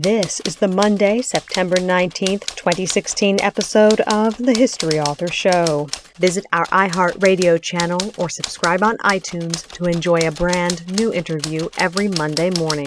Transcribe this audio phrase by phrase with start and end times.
[0.00, 5.88] This is the Monday, September 19th, 2016 episode of The History Author Show.
[6.20, 12.06] Visit our iHeartRadio channel or subscribe on iTunes to enjoy a brand new interview every
[12.06, 12.86] Monday morning.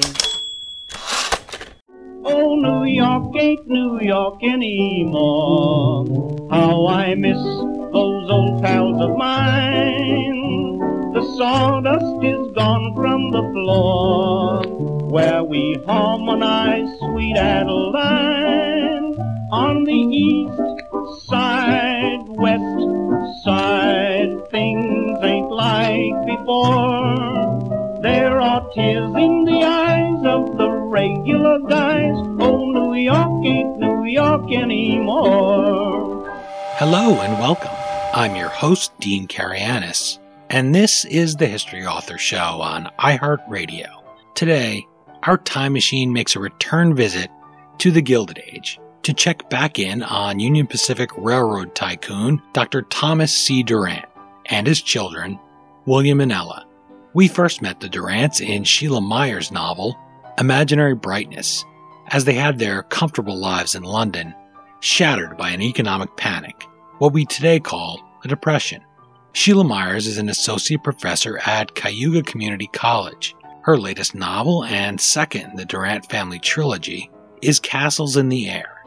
[2.24, 6.06] Oh, New York ain't New York anymore.
[6.50, 10.80] How I miss those old pals of mine.
[11.14, 14.64] The sawdust is gone from the floor
[15.10, 19.16] where we harmonize sweet Adeline
[19.52, 24.50] on the east side, west side.
[24.50, 28.00] Things ain't like before.
[28.02, 32.16] There are tears in the eyes of the regular guys.
[32.40, 36.30] Oh, New York ain't New York anymore.
[36.78, 37.72] Hello and welcome.
[38.14, 40.18] I'm your host, Dean Karayanis,
[40.52, 43.88] and this is the History Author Show on iHeartRadio.
[44.36, 44.86] Today,
[45.24, 47.32] our time machine makes a return visit
[47.78, 52.82] to the Gilded Age to check back in on Union Pacific Railroad tycoon Dr.
[52.82, 53.64] Thomas C.
[53.64, 54.04] Durant
[54.48, 55.40] and his children,
[55.86, 56.68] William and Ella.
[57.14, 59.98] We first met the Durants in Sheila Myers' novel,
[60.38, 61.64] Imaginary Brightness,
[62.10, 64.36] as they had their comfortable lives in London
[64.82, 66.66] shattered by an economic panic,
[66.98, 68.82] what we today call a depression.
[69.34, 73.34] Sheila Myers is an associate professor at Cayuga Community College.
[73.62, 77.10] Her latest novel and second in the Durant family trilogy
[77.42, 78.84] is Castles in the Air.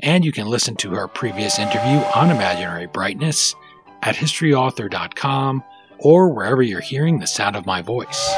[0.00, 3.54] And you can listen to her previous interview on Imaginary Brightness
[4.02, 5.64] at historyauthor.com
[5.98, 8.34] or wherever you're hearing the sound of my voice.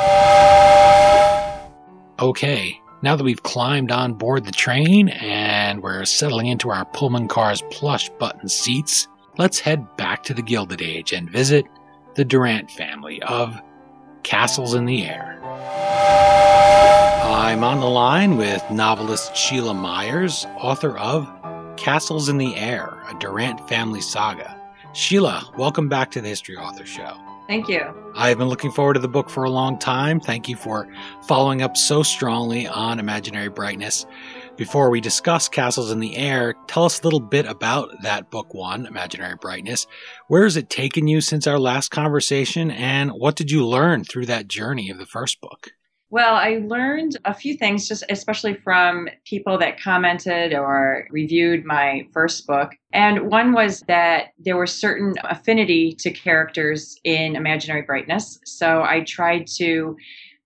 [2.19, 7.29] Okay, now that we've climbed on board the train and we're settling into our Pullman
[7.29, 9.09] car's plush button seats,
[9.41, 11.65] let's head back to the Gilded Age and visit
[12.15, 13.59] the Durant family of
[14.23, 15.41] Castles in the Air.
[17.25, 21.27] I'm on the line with novelist Sheila Myers, author of
[21.79, 24.61] Castles in the Air, a Durant family saga.
[24.93, 27.17] Sheila, welcome back to the History Author Show.
[27.47, 27.83] Thank you.
[28.15, 30.21] I've been looking forward to the book for a long time.
[30.21, 30.87] Thank you for
[31.27, 34.05] following up so strongly on Imaginary Brightness.
[34.61, 38.53] Before we discuss Castles in the Air, tell us a little bit about that book
[38.53, 39.87] one, Imaginary Brightness.
[40.29, 44.27] Where has it taken you since our last conversation, and what did you learn through
[44.27, 45.71] that journey of the first book?
[46.11, 52.03] Well, I learned a few things, just especially from people that commented or reviewed my
[52.13, 52.73] first book.
[52.93, 58.39] And one was that there were certain affinity to characters in Imaginary Brightness.
[58.45, 59.97] So I tried to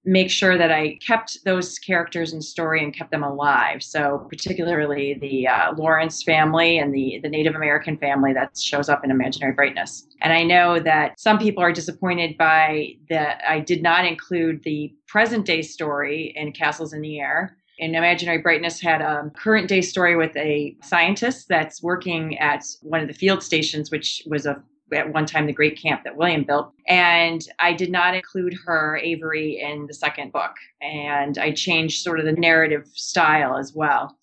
[0.05, 3.83] make sure that I kept those characters and story and kept them alive.
[3.83, 9.05] So particularly the uh, Lawrence family and the the Native American family that shows up
[9.05, 10.07] in Imaginary Brightness.
[10.21, 14.93] And I know that some people are disappointed by that I did not include the
[15.07, 17.57] present day story in Castles in the Air.
[17.81, 23.01] And Imaginary Brightness had a current day story with a scientist that's working at one
[23.01, 24.63] of the field stations, which was a
[24.93, 26.73] at one time the great camp that William built.
[26.87, 30.53] And I did not include her, Avery, in the second book.
[30.81, 34.17] And I changed sort of the narrative style as well.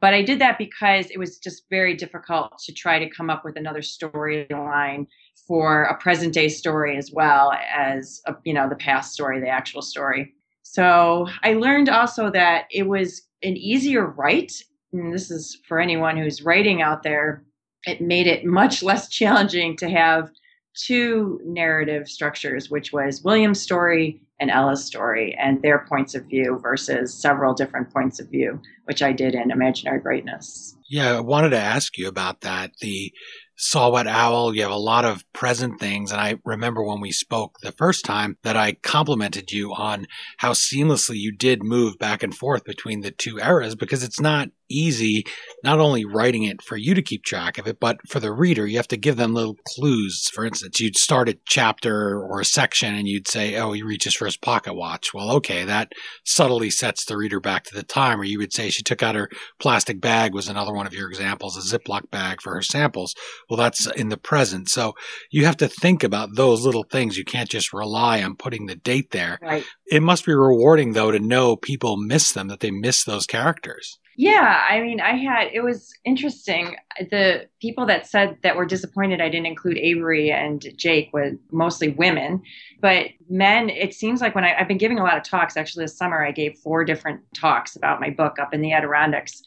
[0.00, 3.44] But I did that because it was just very difficult to try to come up
[3.44, 5.06] with another storyline
[5.46, 9.48] for a present day story as well as a, you know the past story, the
[9.48, 10.34] actual story.
[10.62, 14.52] So I learned also that it was an easier write.
[14.92, 17.44] And this is for anyone who's writing out there
[17.86, 20.30] it made it much less challenging to have
[20.74, 26.58] two narrative structures, which was William's story and Ella's story, and their points of view
[26.60, 30.76] versus several different points of view, which I did in Imaginary Brightness.
[30.90, 32.72] Yeah, I wanted to ask you about that.
[32.80, 33.12] The
[33.56, 36.10] Saw-Whet Owl, you have a lot of present things.
[36.10, 40.06] And I remember when we spoke the first time that I complimented you on
[40.38, 44.48] how seamlessly you did move back and forth between the two eras because it's not
[44.68, 45.24] easy
[45.62, 48.66] not only writing it for you to keep track of it, but for the reader,
[48.66, 50.30] you have to give them little clues.
[50.34, 54.14] For instance, you'd start a chapter or a section and you'd say, Oh, he reaches
[54.14, 55.14] for his pocket watch.
[55.14, 55.92] Well, okay, that
[56.24, 58.20] subtly sets the reader back to the time.
[58.20, 61.08] Or you would say she took out her plastic bag was another one of your
[61.08, 63.14] examples, a Ziploc bag for her samples.
[63.48, 64.68] Well, that's in the present.
[64.68, 64.94] So
[65.30, 67.16] you have to think about those little things.
[67.16, 69.38] You can't just rely on putting the date there.
[69.40, 69.64] Right.
[69.86, 73.98] It must be rewarding though to know people miss them, that they miss those characters.
[74.16, 76.76] Yeah, I mean, I had it was interesting.
[76.98, 81.88] The people that said that were disappointed I didn't include Avery and Jake were mostly
[81.88, 82.42] women,
[82.80, 83.70] but men.
[83.70, 85.56] It seems like when I, I've been giving a lot of talks.
[85.56, 89.42] Actually, this summer I gave four different talks about my book up in the Adirondacks,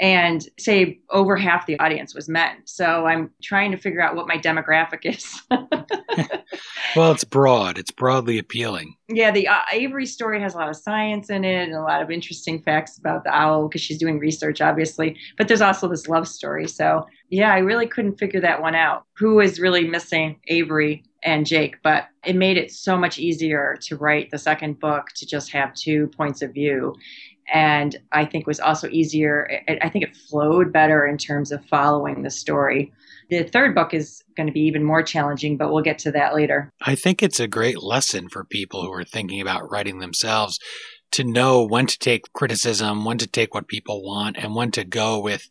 [0.00, 2.56] and say over half the audience was men.
[2.64, 5.42] So I'm trying to figure out what my demographic is.
[6.96, 7.78] well, it's broad.
[7.78, 8.94] It's broadly appealing.
[9.08, 12.02] Yeah, the uh, Avery story has a lot of science in it and a lot
[12.02, 15.16] of interesting facts about the owl because she's doing research, obviously.
[15.36, 16.68] But there's also this love story.
[16.68, 19.04] So yeah, I really couldn't figure that one out.
[19.16, 21.76] Who is really missing Avery and Jake?
[21.82, 25.74] But it made it so much easier to write the second book to just have
[25.74, 26.94] two points of view
[27.52, 29.62] and I think was also easier.
[29.82, 32.92] I think it flowed better in terms of following the story.
[33.30, 36.34] The third book is going to be even more challenging, but we'll get to that
[36.34, 36.72] later.
[36.82, 40.58] I think it's a great lesson for people who are thinking about writing themselves
[41.12, 44.84] to know when to take criticism, when to take what people want, and when to
[44.84, 45.48] go with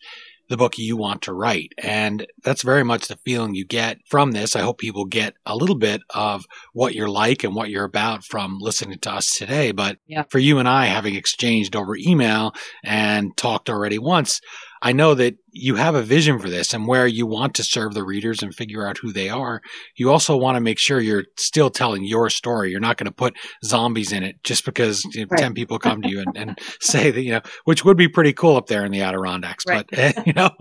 [0.49, 1.73] the book you want to write.
[1.77, 4.55] And that's very much the feeling you get from this.
[4.55, 8.23] I hope people get a little bit of what you're like and what you're about
[8.23, 9.71] from listening to us today.
[9.71, 10.23] But yeah.
[10.29, 12.53] for you and I, having exchanged over email
[12.83, 14.41] and talked already once,
[14.81, 17.93] I know that you have a vision for this and where you want to serve
[17.93, 19.61] the readers and figure out who they are.
[19.95, 22.71] You also want to make sure you're still telling your story.
[22.71, 25.39] You're not going to put zombies in it just because you know, right.
[25.39, 28.33] 10 people come to you and, and, say that, you know, which would be pretty
[28.33, 29.65] cool up there in the Adirondacks.
[29.67, 29.85] Right.
[29.89, 30.51] But, you know,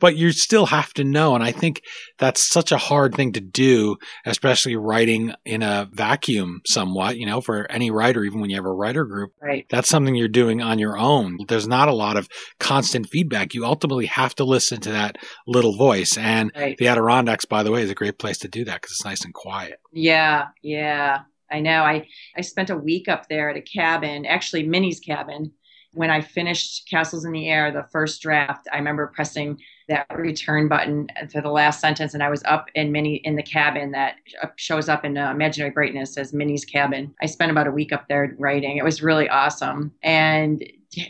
[0.00, 1.34] but you still have to know.
[1.34, 1.82] And I think
[2.18, 7.40] that's such a hard thing to do, especially writing in a vacuum somewhat, you know,
[7.40, 9.32] for any writer, even when you have a writer group.
[9.40, 9.66] Right.
[9.70, 11.38] That's something you're doing on your own.
[11.48, 15.16] There's not a lot of constant feedback you ultimately have to listen to that
[15.46, 16.16] little voice.
[16.16, 16.76] And right.
[16.78, 19.24] the Adirondacks, by the way, is a great place to do that because it's nice
[19.24, 19.80] and quiet.
[19.92, 21.20] Yeah, yeah.
[21.50, 21.82] I know.
[21.82, 25.52] I, I spent a week up there at a cabin, actually Minnie's cabin.
[25.92, 30.66] When I finished Castles in the Air, the first draft, I remember pressing that return
[30.66, 34.16] button for the last sentence, and I was up in Minnie in the cabin that
[34.56, 37.14] shows up in uh, Imaginary Brightness as Minnie's cabin.
[37.22, 38.76] I spent about a week up there writing.
[38.76, 40.64] It was really awesome, and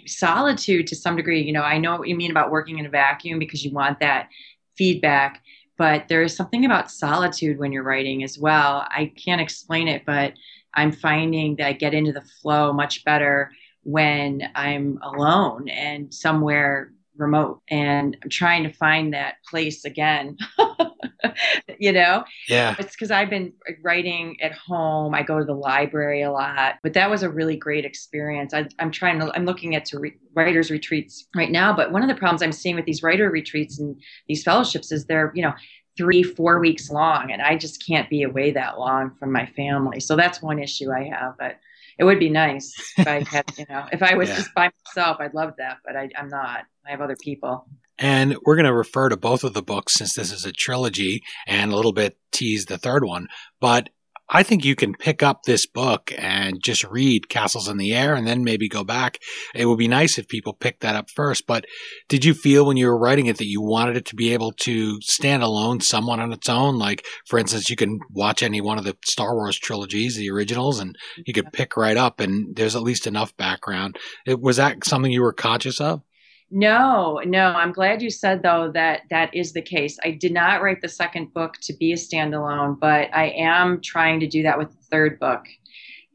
[0.06, 1.42] solitude to some degree.
[1.42, 4.00] You know, I know what you mean about working in a vacuum because you want
[4.00, 4.28] that
[4.76, 5.42] feedback,
[5.76, 8.86] but there is something about solitude when you're writing as well.
[8.90, 10.34] I can't explain it, but
[10.74, 13.52] I'm finding that I get into the flow much better
[13.82, 20.36] when I'm alone and somewhere remote and I'm trying to find that place again.
[21.78, 22.24] you know?
[22.48, 22.74] Yeah.
[22.78, 23.52] It's because I've been
[23.82, 25.14] writing at home.
[25.14, 28.52] I go to the library a lot, but that was a really great experience.
[28.54, 32.02] I, am trying to, I'm looking at to re- writers retreats right now, but one
[32.02, 35.42] of the problems I'm seeing with these writer retreats and these fellowships is they're, you
[35.42, 35.54] know,
[35.96, 40.00] three, four weeks long, and I just can't be away that long from my family.
[40.00, 41.58] So that's one issue I have, but
[41.98, 44.36] it would be nice if I had, you know, if I was yeah.
[44.36, 46.64] just by myself, I'd love that, but I, I'm not.
[46.86, 47.66] I have other people.
[47.98, 51.22] And we're going to refer to both of the books since this is a trilogy
[51.46, 53.28] and a little bit tease the third one.
[53.60, 53.90] But
[54.28, 58.14] I think you can pick up this book and just read Castles in the Air
[58.14, 59.18] and then maybe go back.
[59.54, 61.46] It would be nice if people picked that up first.
[61.46, 61.66] But
[62.08, 64.52] did you feel when you were writing it that you wanted it to be able
[64.60, 66.78] to stand alone somewhat on its own?
[66.78, 70.80] Like, for instance, you can watch any one of the Star Wars trilogies, the originals,
[70.80, 70.96] and
[71.26, 73.98] you could pick right up and there's at least enough background.
[74.26, 76.02] It, was that something you were conscious of?
[76.50, 77.48] No, no.
[77.48, 79.98] I'm glad you said though that that is the case.
[80.04, 84.20] I did not write the second book to be a standalone, but I am trying
[84.20, 85.44] to do that with the third book.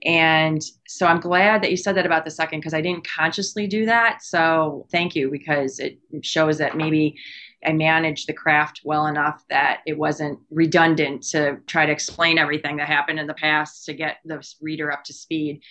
[0.06, 3.68] And so I'm glad that you said that about the second because I didn't consciously
[3.68, 4.24] do that.
[4.24, 7.18] So thank you because it shows that maybe
[7.66, 12.78] I managed the craft well enough that it wasn't redundant to try to explain everything
[12.78, 15.62] that happened in the past to get the reader up to speed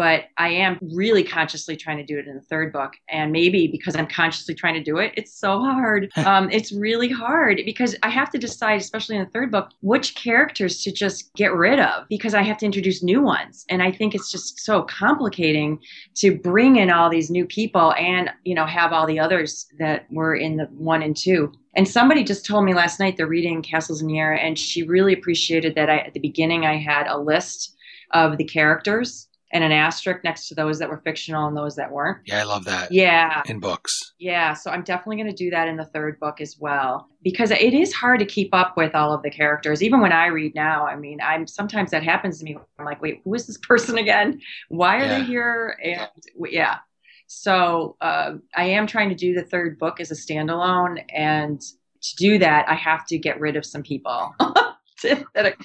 [0.00, 2.94] but I am really consciously trying to do it in the third book.
[3.10, 6.10] And maybe because I'm consciously trying to do it, it's so hard.
[6.24, 10.14] um, it's really hard because I have to decide, especially in the third book, which
[10.14, 13.66] characters to just get rid of because I have to introduce new ones.
[13.68, 15.78] And I think it's just so complicating
[16.14, 20.06] to bring in all these new people and, you know, have all the others that
[20.10, 21.52] were in the one and two.
[21.74, 24.82] And somebody just told me last night they're reading Castles in the Air, and she
[24.82, 27.76] really appreciated that I, at the beginning I had a list
[28.12, 31.90] of the characters and an asterisk next to those that were fictional and those that
[31.90, 32.18] weren't.
[32.26, 32.92] Yeah, I love that.
[32.92, 33.42] Yeah.
[33.46, 34.14] In books.
[34.18, 34.54] Yeah.
[34.54, 37.74] So I'm definitely going to do that in the third book as well because it
[37.74, 39.82] is hard to keep up with all of the characters.
[39.82, 42.56] Even when I read now, I mean, I'm sometimes that happens to me.
[42.78, 44.40] I'm like, wait, who is this person again?
[44.68, 45.18] Why are Yeah.
[45.18, 45.76] they here?
[45.82, 46.08] And
[46.50, 46.78] yeah.
[47.26, 51.02] So uh, I am trying to do the third book as a standalone.
[51.14, 54.34] And to do that, I have to get rid of some people.
[55.34, 55.56] that, are,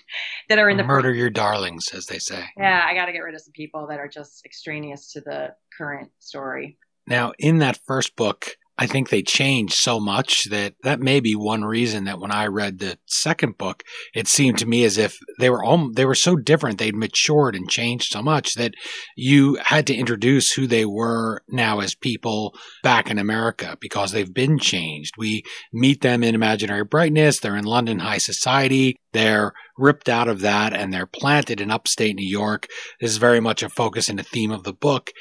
[0.49, 2.43] that are in the Murder your darlings, as they say.
[2.57, 5.53] yeah, I got to get rid of some people that are just extraneous to the
[5.77, 6.77] current story.
[7.07, 11.33] Now, in that first book, I think they changed so much that that may be
[11.33, 15.17] one reason that when I read the second book, it seemed to me as if
[15.39, 16.77] they were all they were so different.
[16.77, 18.73] They'd matured and changed so much that
[19.15, 22.53] you had to introduce who they were now as people
[22.83, 25.13] back in America because they've been changed.
[25.17, 27.39] We meet them in Imaginary Brightness.
[27.39, 28.97] They're in London high society.
[29.13, 32.67] They're ripped out of that and they're planted in upstate New York.
[32.99, 35.11] This is very much a focus and a theme of the book.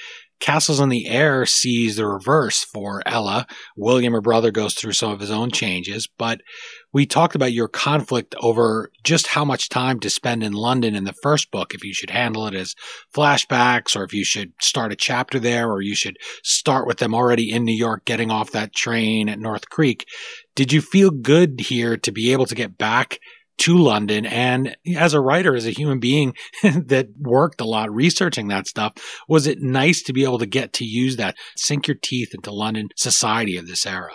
[0.40, 3.46] Castles in the Air sees the reverse for Ella.
[3.76, 6.40] William, her brother, goes through some of his own changes, but
[6.92, 11.04] we talked about your conflict over just how much time to spend in London in
[11.04, 12.74] the first book, if you should handle it as
[13.14, 17.14] flashbacks, or if you should start a chapter there, or you should start with them
[17.14, 20.06] already in New York, getting off that train at North Creek.
[20.54, 23.18] Did you feel good here to be able to get back
[23.58, 24.26] to London.
[24.26, 28.92] And as a writer, as a human being that worked a lot researching that stuff,
[29.28, 32.52] was it nice to be able to get to use that, sink your teeth into
[32.52, 34.12] London society of this era?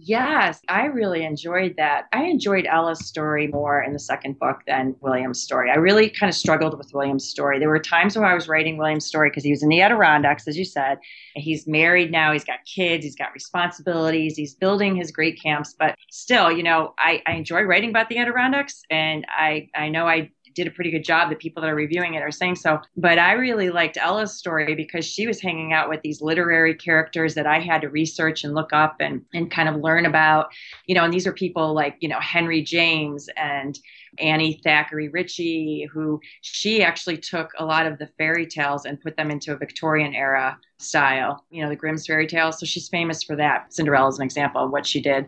[0.00, 2.04] Yes, I really enjoyed that.
[2.12, 5.72] I enjoyed Ella's story more in the second book than William's story.
[5.72, 7.58] I really kind of struggled with William's story.
[7.58, 10.46] There were times where I was writing William's story because he was in the Adirondacks,
[10.46, 10.98] as you said.
[11.34, 15.74] He's married now, he's got kids, he's got responsibilities, he's building his great camps.
[15.76, 20.06] But still, you know, I, I enjoy writing about the Adirondacks, and I, I know
[20.06, 21.30] I did a pretty good job.
[21.30, 22.80] The people that are reviewing it are saying so.
[22.96, 27.34] But I really liked Ella's story because she was hanging out with these literary characters
[27.34, 30.48] that I had to research and look up and, and kind of learn about.
[30.86, 33.78] You know, and these are people like, you know, Henry James and
[34.18, 39.16] Annie Thackeray Ritchie, who she actually took a lot of the fairy tales and put
[39.16, 42.58] them into a Victorian era style, you know, the Grimm's fairy tales.
[42.58, 43.72] So she's famous for that.
[43.72, 45.26] Cinderella is an example of what she did.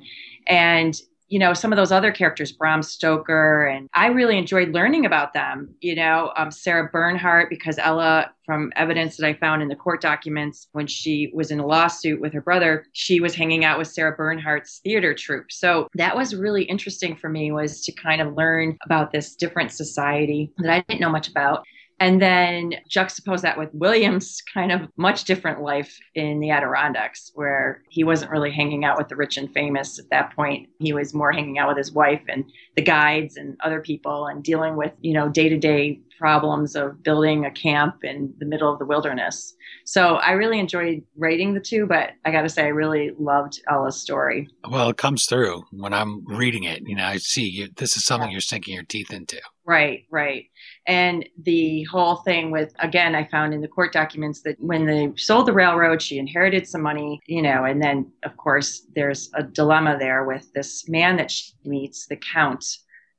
[0.49, 5.07] And you know some of those other characters bram stoker and i really enjoyed learning
[5.07, 9.69] about them you know um, sarah bernhardt because ella from evidence that i found in
[9.69, 13.65] the court documents when she was in a lawsuit with her brother she was hanging
[13.65, 15.51] out with sarah bernhardt's theater troupe.
[15.51, 19.73] So that was really interesting for me was to kind of learn about this different
[19.73, 21.65] society that i didn't know much about
[22.01, 27.83] and then juxtapose that with William's kind of much different life in the Adirondacks, where
[27.91, 30.69] he wasn't really hanging out with the rich and famous at that point.
[30.79, 34.43] He was more hanging out with his wife and the guides and other people and
[34.43, 38.71] dealing with, you know, day to day problems of building a camp in the middle
[38.71, 39.55] of the wilderness.
[39.87, 43.61] So I really enjoyed writing the two, but I got to say, I really loved
[43.71, 44.47] Ella's story.
[44.71, 46.83] Well, it comes through when I'm reading it.
[46.87, 49.41] You know, I see you, this is something you're sinking your teeth into.
[49.65, 50.47] Right, right.
[50.91, 55.13] And the whole thing with, again, I found in the court documents that when they
[55.17, 59.45] sold the railroad, she inherited some money, you know, and then, of course, there's a
[59.45, 62.65] dilemma there with this man that she meets, the Count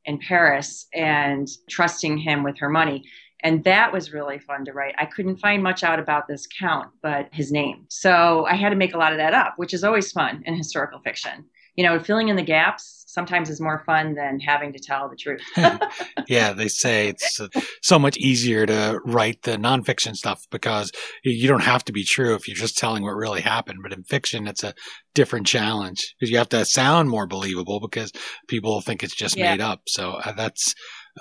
[0.03, 3.05] in Paris, and trusting him with her money.
[3.39, 4.95] And that was really fun to write.
[4.97, 7.85] I couldn't find much out about this count, but his name.
[7.87, 10.55] So I had to make a lot of that up, which is always fun in
[10.55, 11.45] historical fiction.
[11.75, 15.15] You know, filling in the gaps sometimes is more fun than having to tell the
[15.17, 15.41] truth.
[16.27, 17.47] yeah, they say it's uh,
[17.81, 20.91] so much easier to write the nonfiction stuff because
[21.23, 23.79] you don't have to be true if you're just telling what really happened.
[23.83, 24.73] But in fiction, it's a
[25.13, 28.11] different challenge because you have to sound more believable because
[28.47, 29.51] people think it's just Yeah.
[29.51, 29.81] made up.
[29.87, 30.73] So uh, that's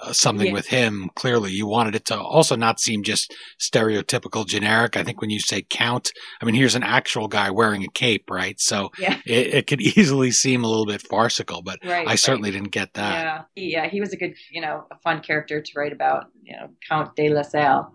[0.02, 0.52] uh, something Yeah.
[0.52, 1.10] with him.
[1.16, 4.96] Clearly, you wanted it to also not seem just stereotypical, generic.
[4.96, 8.30] I think when you say count, I mean, here's an actual guy wearing a cape,
[8.30, 8.58] right?
[8.60, 9.18] So yeah.
[9.26, 12.06] it, it could easily seem a little bit farcical, but Right.
[12.06, 13.24] I certainly didn't get that.
[13.24, 16.26] Yeah, he, yeah, he was a good, you know, a fun character to write about,
[16.42, 17.92] you know, Count de la Salle.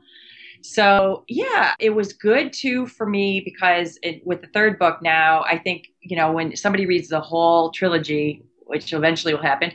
[0.61, 5.43] So yeah, it was good too for me because it, with the third book now,
[5.43, 9.71] I think you know when somebody reads the whole trilogy, which eventually will happen,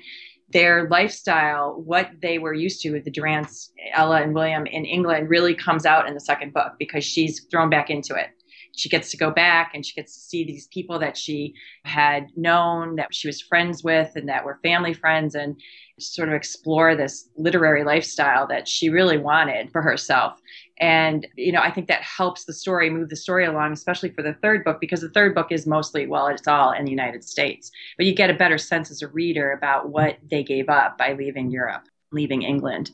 [0.53, 5.31] their lifestyle, what they were used to with the Durants, Ella and William in England,
[5.31, 8.31] really comes out in the second book because she's thrown back into it.
[8.77, 11.55] She gets to go back and she gets to see these people that she
[11.85, 15.61] had known, that she was friends with, and that were family friends, and
[15.99, 20.41] sort of explore this literary lifestyle that she really wanted for herself.
[20.81, 24.23] And, you know, I think that helps the story move the story along, especially for
[24.23, 27.23] the third book, because the third book is mostly, well, it's all in the United
[27.23, 27.71] States.
[27.99, 31.13] But you get a better sense as a reader about what they gave up by
[31.13, 32.93] leaving Europe, leaving England.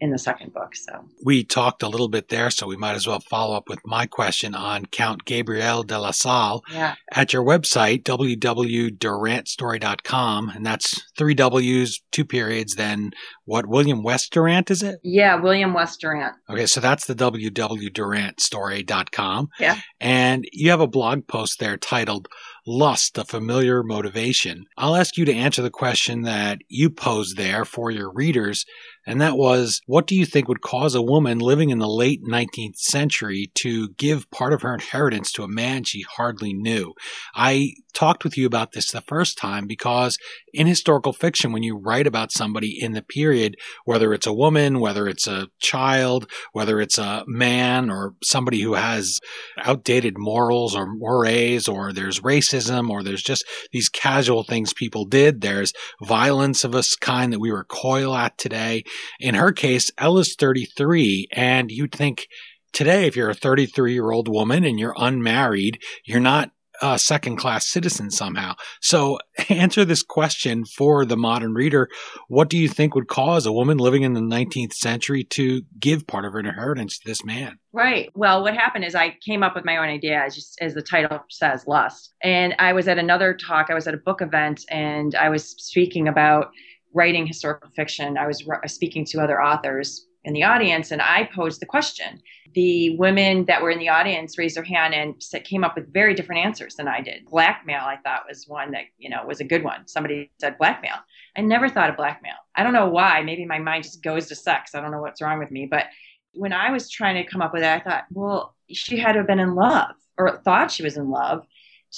[0.00, 0.74] In the second book.
[0.76, 3.78] So we talked a little bit there, so we might as well follow up with
[3.84, 6.62] my question on Count Gabriel de la Salle.
[6.72, 6.94] Yeah.
[7.12, 13.12] At your website, www.durantstory.com, and that's three W's, two periods, then
[13.44, 14.98] what, William West Durant, is it?
[15.02, 16.34] Yeah, William West Durant.
[16.50, 19.48] Okay, so that's the www.durantstory.com.
[19.58, 19.80] Yeah.
[20.00, 22.28] And you have a blog post there titled
[22.66, 24.64] Lust, a Familiar Motivation.
[24.76, 28.66] I'll ask you to answer the question that you posed there for your readers
[29.06, 32.22] and that was what do you think would cause a woman living in the late
[32.24, 36.94] 19th century to give part of her inheritance to a man she hardly knew?
[37.34, 40.18] I talked with you about this the first time because
[40.52, 44.80] in historical fiction, when you write about somebody in the period, whether it's a woman,
[44.80, 49.18] whether it's a child, whether it's a man or somebody who has
[49.58, 55.40] outdated morals or mores, or there's racism, or there's just these casual things people did,
[55.40, 55.72] there's
[56.02, 58.84] violence of a kind that we recoil at today.
[59.20, 62.26] In her case, Ella's 33, and you'd think
[62.72, 66.50] today, if you're a 33 year old woman and you're unmarried, you're not
[66.82, 68.54] a second class citizen somehow.
[68.80, 71.88] So answer this question for the modern reader.
[72.28, 76.06] What do you think would cause a woman living in the 19th century to give
[76.06, 77.58] part of her inheritance to this man?
[77.72, 78.10] Right.
[78.14, 80.82] Well, what happened is I came up with my own idea, as, just, as the
[80.82, 82.14] title says, lust.
[82.22, 85.50] And I was at another talk, I was at a book event, and I was
[85.50, 86.50] speaking about
[86.96, 91.60] writing historical fiction, I was speaking to other authors in the audience, and I posed
[91.60, 92.20] the question.
[92.54, 96.14] The women that were in the audience raised their hand and came up with very
[96.14, 97.26] different answers than I did.
[97.26, 99.86] Blackmail, I thought, was one that you know was a good one.
[99.86, 100.96] Somebody said blackmail.
[101.36, 102.34] I never thought of blackmail.
[102.56, 103.22] I don't know why.
[103.22, 104.74] Maybe my mind just goes to sex.
[104.74, 105.66] I don't know what's wrong with me.
[105.66, 105.84] But
[106.32, 109.18] when I was trying to come up with it, I thought, well, she had to
[109.18, 111.46] have been in love or thought she was in love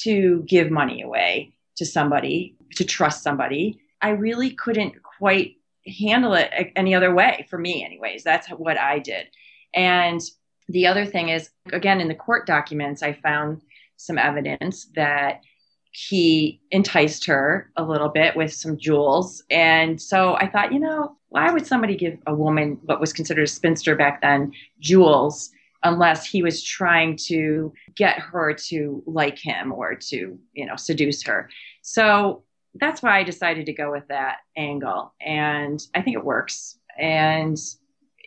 [0.03, 6.51] to give money away to somebody, to trust somebody I really couldn't quite handle it
[6.77, 8.23] any other way for me, anyways.
[8.25, 9.27] That's what I did.
[9.75, 10.21] And
[10.69, 13.63] the other thing is, again, in the court documents, I found
[13.97, 15.41] some evidence that
[15.91, 19.43] he enticed her a little bit with some jewels.
[19.51, 23.45] And so I thought, you know, why would somebody give a woman what was considered
[23.45, 25.51] a spinster back then jewels
[25.83, 31.23] unless he was trying to get her to like him or to, you know, seduce
[31.25, 31.49] her?
[31.83, 35.15] So that's why I decided to go with that angle.
[35.21, 36.79] And I think it works.
[36.99, 37.57] And,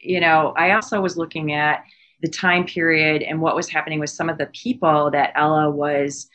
[0.01, 1.83] you know, I also was looking at
[2.21, 6.29] the time period and what was happening with some of the people that Ella was,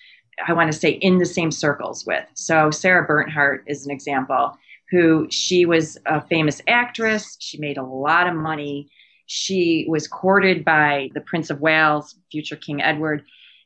[0.46, 2.25] I want to say, in the same circles with.
[2.34, 4.57] So Sarah Bernhardt is an example
[4.90, 7.37] who she was a famous actress.
[7.40, 8.88] She made a lot of money.
[9.26, 13.24] She was courted by the Prince of Wales, future King Edward.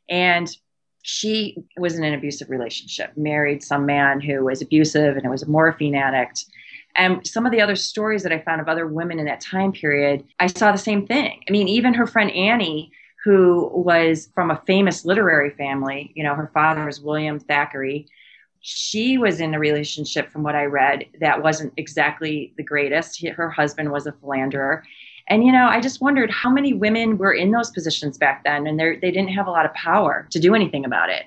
[0.09, 0.51] And
[1.03, 5.43] she was in an abusive relationship, married some man who was abusive and it was
[5.43, 6.45] a morphine addict.
[6.97, 9.73] And some of the other stories that I found of other women in that time
[9.73, 11.41] period, I saw the same thing.
[11.49, 12.91] I mean, even her friend Annie,
[13.25, 18.07] who was from a famous literary family, you know, her father was William Thackeray.
[18.61, 23.25] She was in a relationship, from what I read, that wasn't exactly the greatest.
[23.27, 24.83] Her husband was a philanderer.
[25.31, 28.67] And you know, I just wondered how many women were in those positions back then,
[28.67, 31.23] and they they didn't have a lot of power to do anything about it.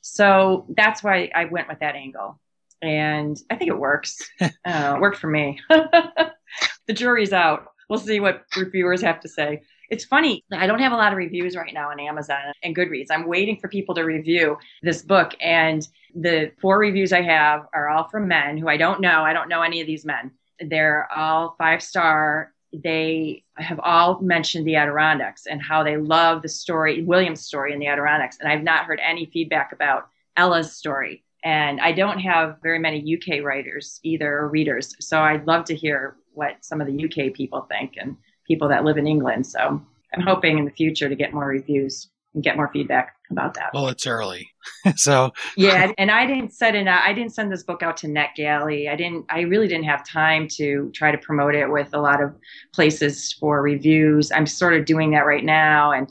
[0.00, 2.38] So that's why I went with that angle,
[2.80, 4.16] and I think it works.
[4.40, 5.60] uh, it worked for me.
[5.68, 7.66] the jury's out.
[7.90, 9.62] We'll see what reviewers have to say.
[9.90, 10.44] It's funny.
[10.52, 13.08] I don't have a lot of reviews right now on Amazon and Goodreads.
[13.10, 17.88] I'm waiting for people to review this book, and the four reviews I have are
[17.88, 19.24] all from men who I don't know.
[19.24, 20.30] I don't know any of these men.
[20.60, 26.48] They're all five star they have all mentioned the Adirondacks and how they love the
[26.48, 28.38] story, William's story in the Adirondacks.
[28.40, 31.24] And I've not heard any feedback about Ella's story.
[31.44, 34.94] And I don't have very many UK writers either or readers.
[35.00, 38.84] So I'd love to hear what some of the UK people think and people that
[38.84, 39.46] live in England.
[39.46, 39.82] So
[40.14, 43.70] I'm hoping in the future to get more reviews and get more feedback about that.
[43.74, 44.50] Well, it's early,
[44.96, 45.92] so yeah.
[45.98, 46.86] And I didn't send it.
[46.86, 48.90] I didn't send this book out to NetGalley.
[48.90, 49.26] I didn't.
[49.30, 52.34] I really didn't have time to try to promote it with a lot of
[52.72, 54.30] places for reviews.
[54.30, 56.08] I'm sort of doing that right now, and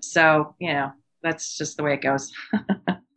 [0.00, 2.32] so you know that's just the way it goes.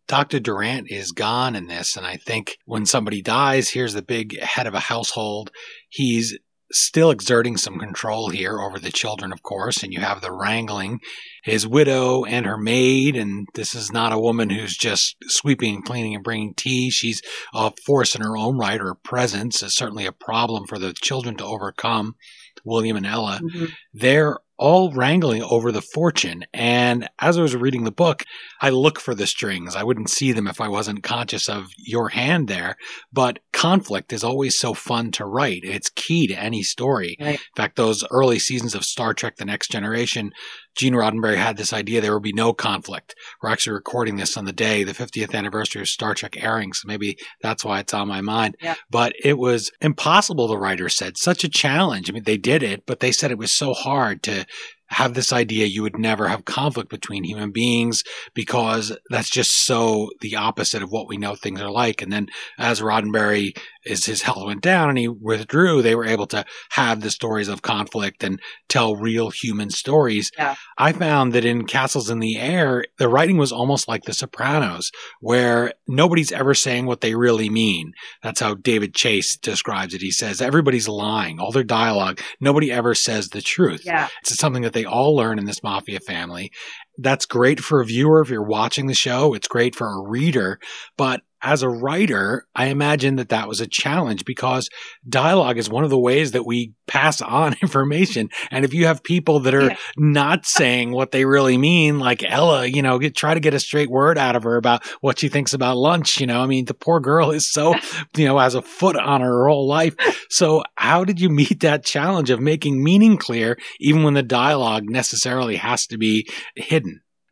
[0.08, 0.40] Dr.
[0.40, 1.98] Durant is gone in this.
[1.98, 5.52] And I think when somebody dies, here's the big head of a household.
[5.90, 6.38] He's
[6.72, 11.00] still exerting some control here over the children, of course, and you have the wrangling.
[11.44, 15.86] His widow and her maid, and this is not a woman who's just sweeping and
[15.86, 16.90] cleaning and bringing tea.
[16.90, 17.22] She's
[17.54, 18.80] a force in her own right.
[18.80, 22.16] Her presence is certainly a problem for the children to overcome.
[22.64, 23.66] William and Ella, mm-hmm.
[23.94, 26.46] they're all wrangling over the fortune.
[26.54, 28.24] And as I was reading the book,
[28.62, 29.76] I look for the strings.
[29.76, 32.78] I wouldn't see them if I wasn't conscious of your hand there.
[33.12, 35.62] But conflict is always so fun to write.
[35.64, 37.18] It's key to any story.
[37.20, 37.36] Right.
[37.36, 40.32] In fact, those early seasons of Star Trek The Next Generation,
[40.76, 43.16] Gene Roddenberry had this idea there would be no conflict.
[43.42, 46.88] We're actually recording this on the day, the 50th anniversary of Star Trek airing, so
[46.88, 48.58] maybe that's why it's on my mind.
[48.62, 48.76] Yeah.
[48.90, 51.18] But it was impossible, the writer said.
[51.18, 52.10] Such a challenge.
[52.10, 54.46] I mean, they did it, but they said it was so hard to
[54.88, 60.12] have this idea you would never have conflict between human beings because that's just so
[60.22, 62.02] the opposite of what we know things are like.
[62.02, 62.28] And then
[62.60, 63.58] as Roddenberry,
[63.90, 67.48] as his health went down and he withdrew, they were able to have the stories
[67.48, 70.32] of conflict and tell real human stories.
[70.38, 70.56] Yeah.
[70.78, 74.92] I found that in Castles in the Air, the writing was almost like The Sopranos,
[75.20, 77.94] where nobody's ever saying what they really mean.
[78.24, 80.02] That's how David Chase describes it.
[80.02, 83.84] He says everybody's lying, all their dialogue, nobody ever says the truth.
[83.86, 84.08] Yeah.
[84.22, 86.52] It's something that they all learn in this mafia family.
[86.98, 89.34] That's great for a viewer if you're watching the show.
[89.34, 90.60] It's great for a reader.
[90.98, 94.68] But as a writer, I imagine that that was a challenge because
[95.08, 98.30] dialogue is one of the ways that we pass on information.
[98.50, 99.78] And if you have people that are Yeah.
[99.96, 103.60] not saying what they really mean, like Ella, you know, get, try to get a
[103.60, 106.20] straight word out of her about what she thinks about lunch.
[106.20, 107.76] You know, I mean, the poor girl is so,
[108.18, 109.96] you know, has a foot on her whole life.
[110.30, 114.86] So how did you meet that challenge of making meaning clear, even when the dialogue
[114.88, 116.85] necessarily has to be hidden?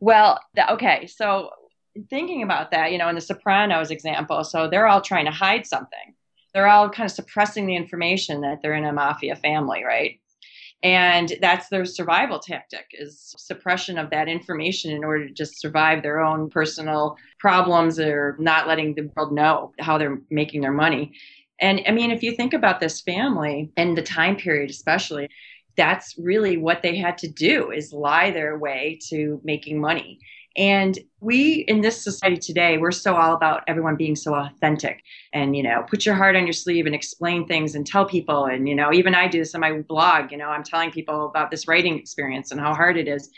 [0.04, 1.08] Well, th- okay.
[1.08, 1.52] So
[2.10, 5.66] thinking about that, you know, in the Sopranos example, so they're all trying to hide
[5.66, 6.14] something.
[6.54, 10.20] They're all kind of suppressing the information that they're in a mafia family, right?
[10.84, 16.04] And that's their survival tactic is suppression of that information in order to just survive
[16.04, 21.14] their own personal problems or not letting the world know how they're making their money.
[21.62, 25.30] And I mean, if you think about this family and the time period, especially,
[25.76, 30.20] that's really what they had to do is lie their way to making money.
[30.56, 35.02] And we in this society today, we're so all about everyone being so authentic
[35.34, 38.46] and, you know, put your heart on your sleeve and explain things and tell people.
[38.46, 41.26] And, you know, even I do this on my blog, you know, I'm telling people
[41.26, 43.32] about this writing experience and how hard it is.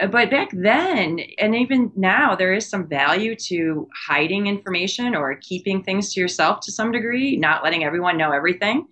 [0.00, 5.36] Uh, But back then, and even now, there is some value to hiding information or
[5.36, 8.86] keeping things to yourself to some degree, not letting everyone know everything.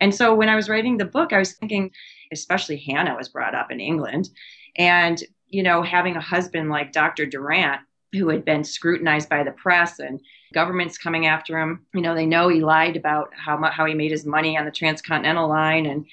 [0.00, 1.92] And so when I was writing the book, I was thinking,
[2.32, 4.30] especially Hannah was brought up in England.
[4.76, 7.26] And you know, having a husband like Dr.
[7.26, 7.80] Durant,
[8.12, 10.20] who had been scrutinized by the press and
[10.54, 14.10] governments coming after him, you know, they know he lied about how how he made
[14.10, 16.06] his money on the transcontinental line, and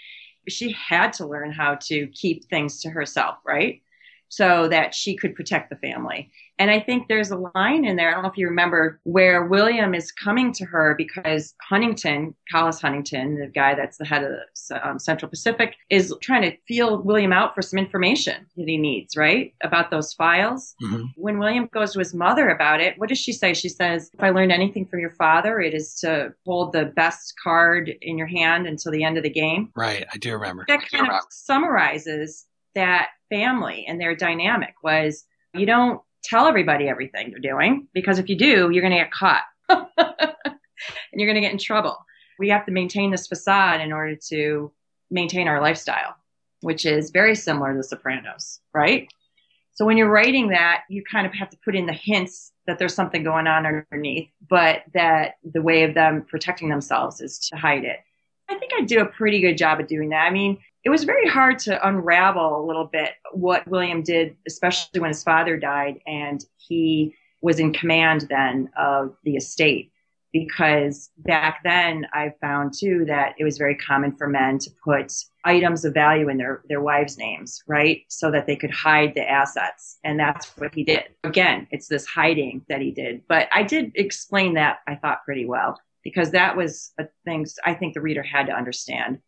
[0.47, 3.81] she had to learn how to keep things to herself, right?
[4.35, 6.31] So that she could protect the family.
[6.59, 9.45] And I think there's a line in there, I don't know if you remember, where
[9.45, 14.31] William is coming to her because Huntington, Collis Huntington, the guy that's the head of
[14.69, 18.77] the um, Central Pacific, is trying to feel William out for some information that he
[18.77, 19.53] needs, right?
[19.63, 20.75] About those files.
[20.83, 21.07] Mhm.
[21.15, 23.53] When William goes to his mother about it, what does she say?
[23.53, 27.33] She says, If I learned anything from your father, it is to hold the best
[27.43, 30.05] card in your hand until the end of the game Right.
[30.13, 30.65] I do remember.
[30.67, 37.29] that kind of summarizes that family and their dynamic was you don't tell everybody everything
[37.29, 39.43] you're doing because if you do you're going to get caught.
[41.13, 41.97] And you're going to get in trouble.
[42.39, 44.71] We have to maintain this facade in order to
[45.11, 46.15] maintain our lifestyle
[46.61, 49.07] which is very similar to the sopranos right?
[49.73, 52.79] So when you're writing that you kind of have to put in the hints that
[52.79, 57.57] there's something going on underneath but that the way of them protecting themselves is to
[57.57, 57.99] hide it.
[58.49, 60.25] I think I do a pretty good job of doing that.
[60.25, 64.99] I mean, it was very hard to unravel a little bit what William did, especially
[64.99, 69.91] when his father died and he was in command then of the estate.
[70.33, 75.13] Because back then I found too that it was very common for men to put
[75.45, 78.01] items of value in their, their wives' names, right?
[78.07, 79.99] So that they could hide the assets.
[80.03, 81.03] And that's what he did.
[81.23, 83.21] Again, it's this hiding that he did.
[83.27, 87.73] But I did explain that, I thought, pretty well because that was a thing I
[87.73, 89.19] think the reader had to understand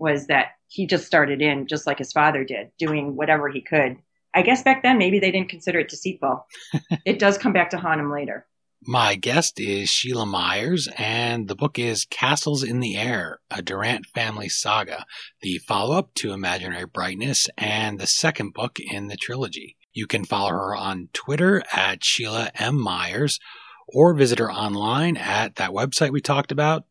[0.00, 3.96] was that he just started in just like his father did, doing whatever he could.
[4.34, 6.46] I guess back then maybe they didn't consider it deceitful.
[7.04, 8.46] it does come back to haunt him later.
[8.86, 14.06] My guest is Sheila Myers, and the book is Castles in the Air, a Durant
[14.06, 15.04] family saga,
[15.42, 19.76] the follow up to Imaginary Brightness, and the second book in the trilogy.
[19.92, 22.80] You can follow her on Twitter at Sheila M.
[22.80, 23.38] Myers
[23.86, 26.84] or visit her online at that website we talked about,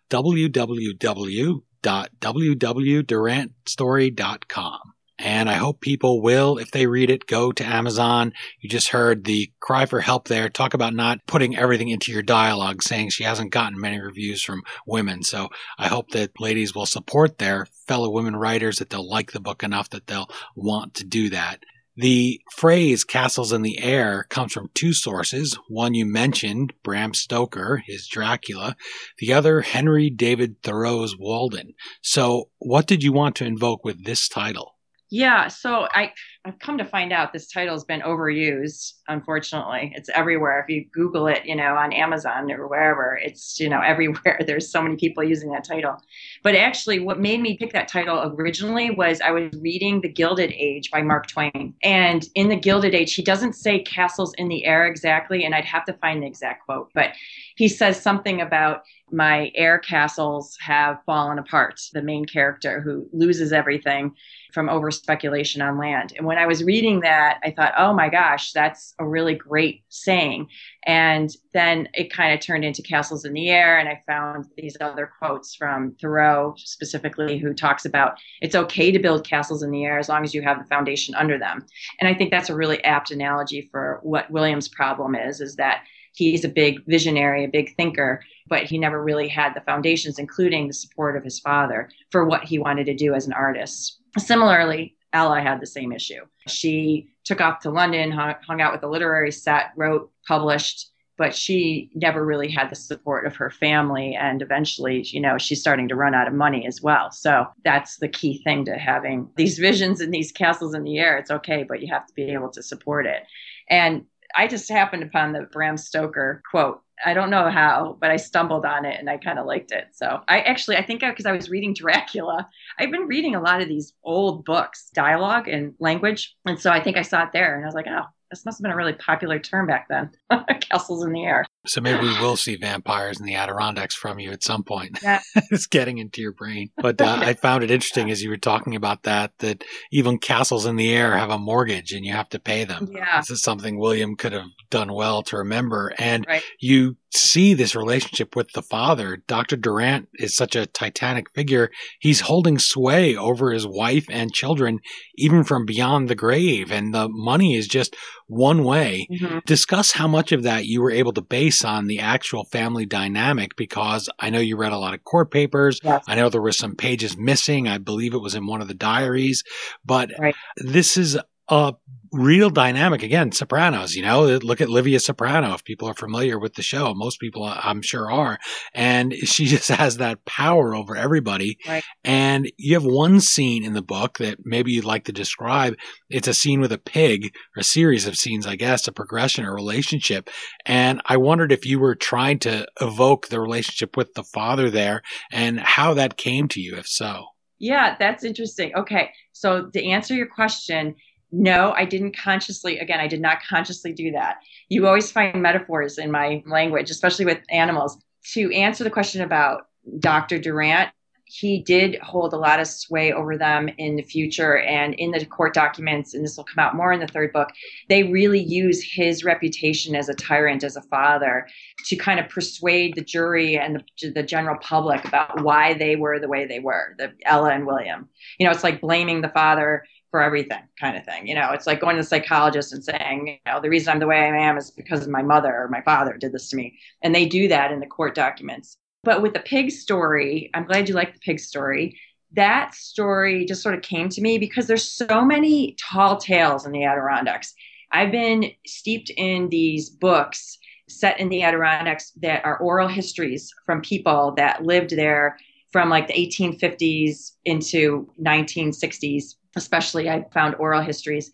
[1.83, 4.79] www.www.durantstory.com.
[5.21, 8.31] And I hope people will, if they read it, go to Amazon.
[8.61, 10.47] You just heard the cry for help there.
[10.47, 14.63] Talk about not putting everything into your dialogue, saying she hasn't gotten many reviews from
[14.87, 15.23] women.
[15.23, 19.41] So I hope that ladies will support their fellow women writers, that they'll like the
[19.41, 21.65] book enough that they'll want to do that.
[21.99, 25.57] The phrase castles in the air comes from two sources.
[25.67, 28.77] One you mentioned, Bram Stoker, his Dracula.
[29.17, 31.73] The other, Henry David Thoreau's Walden.
[32.01, 34.75] So what did you want to invoke with this title?
[35.11, 36.13] Yeah, so I
[36.45, 38.93] I've come to find out this title's been overused.
[39.09, 40.61] Unfortunately, it's everywhere.
[40.61, 44.39] If you Google it, you know, on Amazon or wherever, it's you know everywhere.
[44.47, 46.01] There's so many people using that title.
[46.41, 50.53] But actually, what made me pick that title originally was I was reading The Gilded
[50.53, 54.65] Age by Mark Twain, and in The Gilded Age, he doesn't say castles in the
[54.65, 57.11] air exactly, and I'd have to find the exact quote, but
[57.57, 61.81] he says something about my air castles have fallen apart.
[61.93, 64.15] The main character who loses everything
[64.53, 66.13] from over speculation on land.
[66.17, 69.83] And when I was reading that, I thought, oh my gosh, that's a really great
[69.89, 70.47] saying.
[70.85, 73.77] And then it kind of turned into castles in the air.
[73.77, 78.99] And I found these other quotes from Thoreau specifically, who talks about it's okay to
[78.99, 81.65] build castles in the air as long as you have the foundation under them.
[81.99, 85.83] And I think that's a really apt analogy for what William's problem is, is that
[86.13, 90.67] he's a big visionary, a big thinker, but he never really had the foundations, including
[90.67, 93.99] the support of his father, for what he wanted to do as an artist.
[94.17, 96.21] Similarly, Ella had the same issue.
[96.47, 101.91] She took off to London, hung, out with a literary set, wrote, published, but she
[101.95, 104.15] never really had the support of her family.
[104.15, 107.11] And eventually, you know, she's starting to run out of money as well.
[107.11, 111.17] So that's the key thing to having these visions and these castles in the air.
[111.17, 113.23] It's okay, but you have to be able to support it.
[113.69, 118.17] And I just happened upon the Bram Stoker quote I don't know how, but I
[118.17, 119.87] stumbled on it and I kind of liked it.
[119.93, 123.41] So I actually, I think because I, I was reading Dracula, I've been reading a
[123.41, 126.35] lot of these old books, dialogue and language.
[126.45, 128.59] And so I think I saw it there and I was like, oh, this must
[128.59, 130.11] have been a really popular term back then.
[130.61, 131.45] Castles in the air.
[131.69, 134.99] So maybe we will see vampires in the Adirondacks from you at some point.
[135.01, 135.19] Yeah.
[135.51, 136.69] it's getting into your brain.
[136.77, 140.65] But uh, I found it interesting as you were talking about that, that even castles
[140.65, 142.89] in the air have a mortgage and you have to pay them.
[142.91, 143.19] Yeah.
[143.19, 145.93] This is something William could have done well to remember.
[145.97, 146.43] And right.
[146.59, 149.23] you see this relationship with the father.
[149.27, 149.55] Dr.
[149.55, 151.71] Durant is such a titanic figure.
[151.99, 154.79] He's holding sway over his wife and children,
[155.15, 156.71] even from beyond the grave.
[156.71, 157.95] And the money is just
[158.27, 159.07] one way.
[159.11, 159.39] Mm-hmm.
[159.45, 163.55] Discuss how much of that you were able to base on the actual family dynamic
[163.55, 165.79] because I know you read a lot of court papers.
[165.83, 166.03] Yes.
[166.07, 167.67] I know there were some pages missing.
[167.67, 169.43] I believe it was in one of the diaries,
[169.83, 170.35] but Right.
[170.57, 171.17] this is
[171.49, 171.73] a
[172.11, 176.55] real dynamic again sopranos you know look at livia soprano if people are familiar with
[176.55, 178.39] the show most people uh, i'm sure are
[178.73, 181.83] and she just has that power over everybody Right.
[182.03, 185.75] and you have one scene in the book that maybe you'd like to describe
[186.09, 189.45] it's a scene with a pig or a series of scenes i guess a progression
[189.45, 190.31] a relationship
[190.65, 195.03] and i wondered if you were trying to evoke the relationship with the father there
[195.31, 197.25] and how that came to you if so
[197.59, 198.71] Yeah, that's interesting.
[198.73, 199.09] Okay.
[199.33, 200.95] So to answer your question,
[201.31, 204.37] no, I didn't consciously, again, I did not consciously do that.
[204.69, 207.97] You always find metaphors in my language, especially with animals.
[208.33, 209.67] To answer the question about
[209.99, 210.39] Dr.
[210.39, 210.89] Durant,
[211.31, 215.23] he did hold a lot of sway over them in the future and in the
[215.23, 217.49] court documents, and this will come out more in the third book.
[217.87, 221.47] They really use his reputation as a tyrant, as a father,
[221.85, 226.19] to kind of persuade the jury and the, the general public about why they were
[226.19, 228.09] the way they were, the Ella and William.
[228.39, 231.27] You know, it's like blaming the father for everything kind of thing.
[231.27, 233.99] You know, it's like going to the psychologist and saying, you know, the reason I'm
[233.99, 236.77] the way I am is because my mother or my father did this to me.
[237.01, 238.75] And they do that in the court documents.
[239.03, 241.97] But with the pig story, I'm glad you like the pig story.
[242.33, 246.71] That story just sort of came to me because there's so many tall tales in
[246.71, 247.53] the Adirondacks.
[247.91, 253.81] I've been steeped in these books set in the Adirondacks that are oral histories from
[253.81, 255.37] people that lived there
[255.71, 261.31] from like the 1850s into 1960s especially i found oral histories.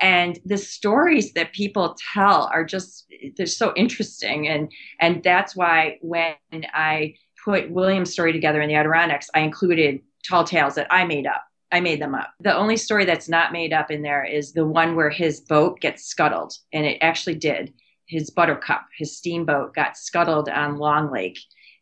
[0.00, 4.48] And the stories that people tell are just they're so interesting.
[4.48, 7.14] And and that's why when i
[7.44, 11.44] put william's story together in the adirondacks i included tall tales that i made up.
[11.72, 12.34] I made them up.
[12.38, 15.80] The only story that's not made up in there is the one where his boat
[15.80, 17.72] gets scuttled and it actually did.
[18.06, 21.38] His buttercup his steamboat got scuttled on long lake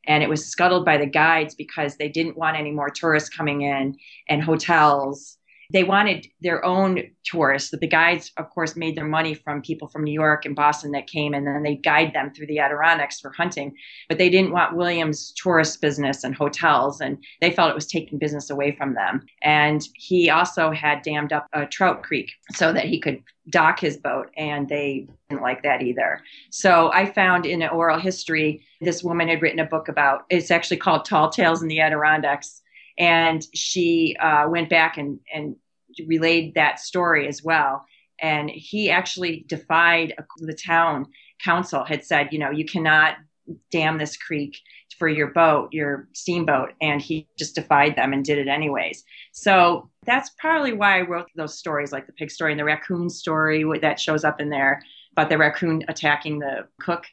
[0.06, 3.62] and it was scuttled by the guides because they didn't want any more tourists coming
[3.62, 3.96] in
[4.28, 5.38] and hotels
[5.72, 7.70] they wanted their own tourists.
[7.70, 11.06] The guides, of course, made their money from people from New York and Boston that
[11.06, 13.74] came, and then they guide them through the Adirondacks for hunting.
[14.09, 18.18] But they didn't want William's tourist business and hotels, and they felt it was taking
[18.18, 19.26] business away from them.
[19.42, 23.96] And he also had dammed up a trout creek so that he could dock his
[23.96, 26.20] boat, and they didn't like that either.
[26.50, 30.24] So I found in oral history, this woman had written a book about.
[30.30, 32.62] It's actually called Tall Tales in the Adirondacks
[32.98, 35.57] and she uh, went back and, and
[36.07, 37.85] relayed that story as well.
[38.20, 41.07] And he actually defied the town
[41.42, 43.16] council, had said, you know, you cannot
[43.70, 44.59] dam this creek
[44.98, 46.72] for your boat, your steamboat.
[46.81, 49.03] And he just defied them and did it anyways.
[49.33, 53.09] So that's probably why I wrote those stories, like the pig story and the raccoon
[53.09, 57.07] story that shows up in there about the raccoon attacking the cook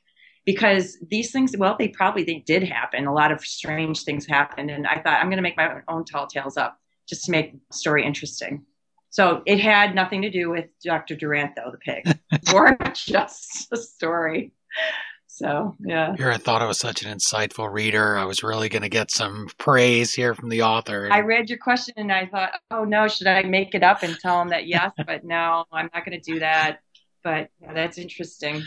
[0.48, 3.06] because these things well they probably they did happen.
[3.06, 6.06] A lot of strange things happened and i thought i'm going to make my own
[6.06, 8.66] tall tales up just to make the story interesting.
[9.10, 12.18] So it had nothing to do with dr durant though the pig.
[12.54, 14.54] Or just a story.
[15.28, 16.16] So yeah.
[16.16, 18.18] Here i thought i was such an insightful reader.
[18.18, 21.10] I was really going to get some praise here from the author.
[21.12, 24.18] I read your question and i thought oh no should i make it up and
[24.18, 26.80] tell him that yes but no i'm not going to do that.
[27.24, 28.64] But yeah, that's interesting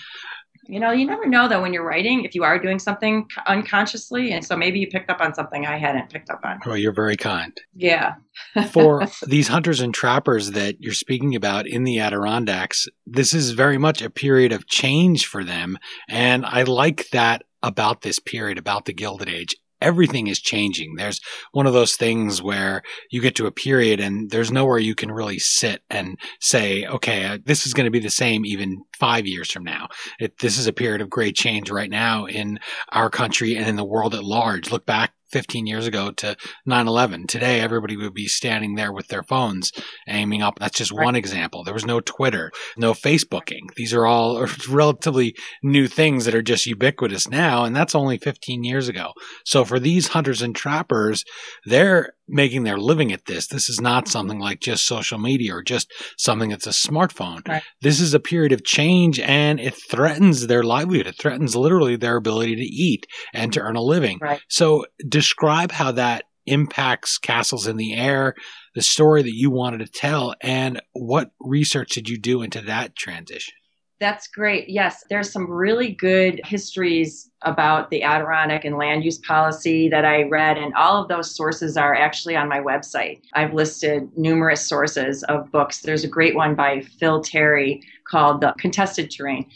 [0.64, 4.32] you know, you never know though when you're writing if you are doing something unconsciously,
[4.32, 6.60] and so maybe you picked up on something I hadn't picked up on.
[6.64, 7.58] Well, you're very kind.
[7.74, 8.14] Yeah.
[8.70, 13.78] For these hunters and trappers that you're speaking about in the Adirondacks, this is very
[13.78, 18.86] much a period of change for them, and I like that about this period, about
[18.86, 20.94] the Gilded Age everything is changing.
[20.96, 21.20] There's
[21.52, 25.10] one of those things where you get to a period and there's nowhere you can
[25.10, 29.26] really sit and say, okay, uh, this is going to be the same even five
[29.26, 29.88] years from now.
[30.18, 32.58] It, this is a period of great change right now in
[32.90, 34.70] our country and in the world at large.
[34.70, 36.36] Look back 15 years ago to
[36.68, 39.72] 9-11 today everybody would be standing there with their phones
[40.08, 40.58] aiming up.
[40.58, 41.64] That's just one example.
[41.64, 46.66] There was no twitter no facebooking these are all relatively new things that are just
[46.66, 49.12] ubiquitous now and that's only 15 years ago.
[49.44, 51.24] So for these hunters and trappers
[51.64, 55.62] they're making their living at this this is not something like just social media or
[55.62, 57.62] just something that's a smartphone right.
[57.82, 62.16] this is a period of change and it threatens their livelihood it threatens literally their
[62.16, 64.40] ability to eat and to earn a living right.
[64.48, 68.34] so describe how that impacts castles in the air,
[68.74, 72.96] the story that you wanted to tell, and what research did you do into that
[72.96, 73.54] transition?
[74.00, 74.70] That's great.
[74.70, 80.22] Yes, there's some really good histories about the Adirondack and land use policy that I
[80.22, 83.20] read, and all of those sources are actually on my website.
[83.34, 85.80] I've listed numerous sources of books.
[85.80, 89.46] There's a great one by Phil Terrie called The Contested Terrain.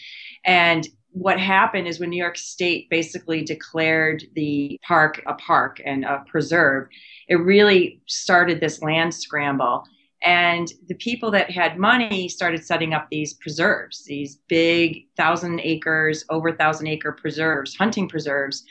[0.44, 6.04] And what happened is when New York State basically declared the park a park and
[6.04, 6.88] a preserve,
[7.28, 9.85] it really started this land scramble.
[10.22, 16.24] And the people that had money started setting up these preserves, these big thousand acres,
[16.31, 18.64] over thousand acre preserves, hunting preserves,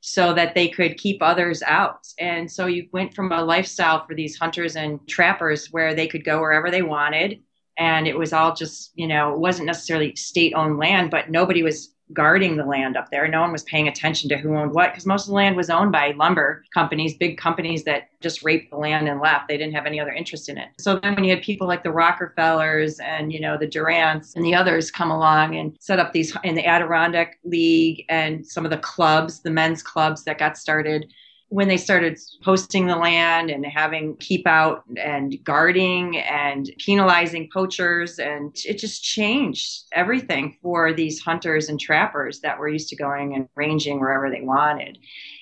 [0.00, 2.06] so that they could keep others out.
[2.18, 6.24] And so you went from a lifestyle for these hunters and trappers where they could
[6.24, 7.40] go wherever they wanted
[7.78, 11.62] and it was all just you know it wasn't necessarily state owned land but nobody
[11.62, 13.28] was guarding the land up there.
[13.28, 15.70] No one was paying attention to who owned what because most of the land was
[15.70, 19.48] owned by lumber companies big companies that just raped the land and left.
[19.48, 20.68] They didn't have any other interest in it.
[20.78, 24.44] So then when you had people like the rockefellers and you know the durants and
[24.44, 28.70] the others come along and set up these in the adirondack league and some of
[28.70, 31.12] the clubs the men's clubs that got started
[31.50, 38.18] when they started posting the land and having keep out and guarding and penalizing poachers
[38.18, 43.34] and it just changed everything for these hunters and trappers that were used to going
[43.34, 44.98] and ranging wherever they wanted.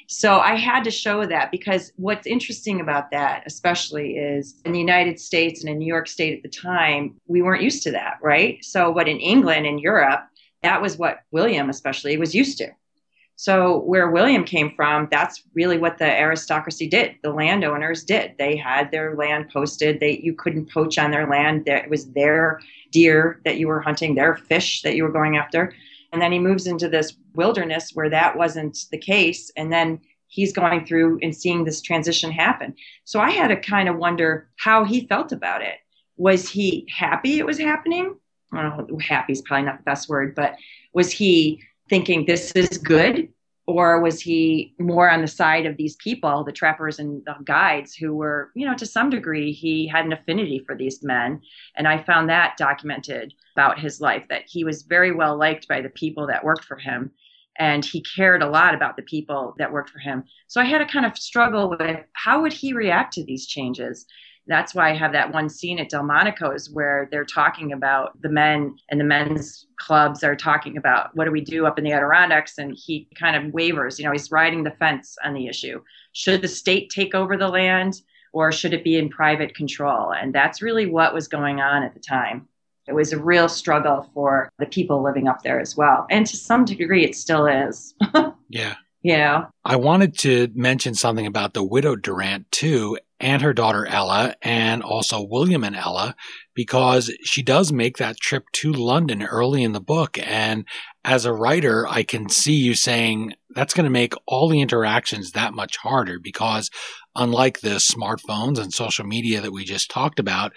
[0.09, 4.79] So i had to show that because what's interesting about that especially is in the
[4.79, 8.19] united states and in new york state at the time we weren't used to that
[8.23, 8.64] right?
[8.64, 10.21] So but in england and europe
[10.62, 12.71] that was what william especially was used to
[13.37, 17.16] so where William came from, that's really what the aristocracy did.
[17.22, 18.35] The landowners did.
[18.38, 20.01] They had their land posted.
[20.01, 21.68] They you couldn't poach on their land.
[21.68, 25.75] It was their deer that you were hunting, their fish that you were going after.
[26.12, 29.53] And then he moves into this wilderness where that wasn't the case.
[29.55, 32.75] And then he's going through and seeing this transition happen.
[33.05, 35.77] So I had to kind of wonder how he felt about it.
[36.16, 38.16] Was he happy it was happening?
[38.51, 40.57] I don't know, happy is probably not the best word, but
[40.94, 43.29] was he thinking this is good?
[43.68, 47.94] Or was he more on the side of these people, the trappers and the guides,
[47.94, 51.40] who were, you know, to some degree, he had an affinity for these men.
[51.75, 55.81] And I found that documented about his life, that he was very well liked by
[55.81, 57.11] the people that worked for him.
[57.59, 60.25] And he cared a lot about the people that worked for him.
[60.46, 64.07] So I had to kind of struggle with how would he react to these changes?
[64.47, 68.77] That's why I have that one scene at Delmonico's where they're talking about the men
[68.89, 72.59] and the men's clubs are talking about what do we do up in the Adirondacks,
[72.59, 73.99] and he kind of wavers.
[73.99, 75.83] You know, he's riding the fence on the issue.
[76.13, 78.01] Should the state take over the land,
[78.33, 80.13] or should it be in private control?
[80.13, 82.49] And that's really what was going on at the time.
[82.87, 86.37] It was a real struggle for the people living up there as well, and to
[86.37, 87.95] some degree, it still is.
[88.49, 88.75] yeah.
[89.03, 89.47] Yeah.
[89.65, 94.83] I wanted to mention something about the widow Durant too, and her daughter Ella, and
[94.83, 96.14] also William and Ella,
[96.54, 100.19] because she does make that trip to London early in the book.
[100.19, 100.67] And
[101.04, 105.33] as a writer, I can see you saying that's going to make all the interactions
[105.33, 106.71] that much harder because
[107.14, 110.52] unlike the smartphones and social media that we just talked about,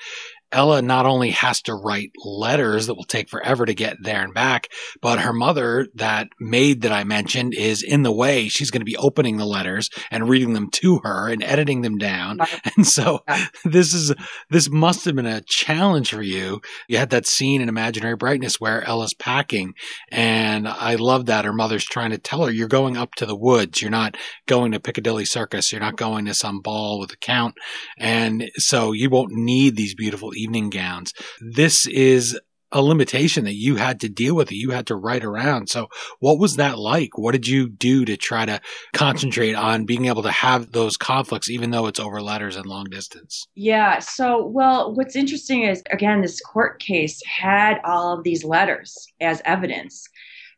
[0.52, 4.34] Ella not only has to write letters that will take forever to get there and
[4.34, 4.68] back,
[5.02, 8.47] but her mother, that maid that I mentioned, is in the way.
[8.47, 11.97] She's going to be opening the letters and reading them to her and editing them
[11.97, 12.39] down.
[12.76, 13.22] And so
[13.66, 14.14] this is,
[14.50, 16.62] this must have been a challenge for you.
[16.88, 19.74] You had that scene in Imaginary Brightness where Ella's packing.
[20.12, 23.36] And I love that her mother's trying to tell her, you're going up to the
[23.36, 23.82] woods.
[23.82, 25.72] You're not going to Piccadilly Circus.
[25.72, 27.56] You're not going to some ball with a count.
[27.97, 31.14] And so you won't need these beautiful evening gowns.
[31.40, 32.40] This is
[32.72, 35.70] a limitation that you had to deal with, that you had to write around.
[35.70, 35.88] So
[36.20, 37.18] what was that like?
[37.18, 38.62] What did you do to try to
[38.94, 42.86] concentrate on being able to have those conflicts, even though it's over letters and long
[42.86, 43.48] distance?
[43.56, 44.00] Yeah.
[44.00, 49.42] So, well, what's interesting is, again, this court case had all of these letters as
[49.46, 50.08] evidence.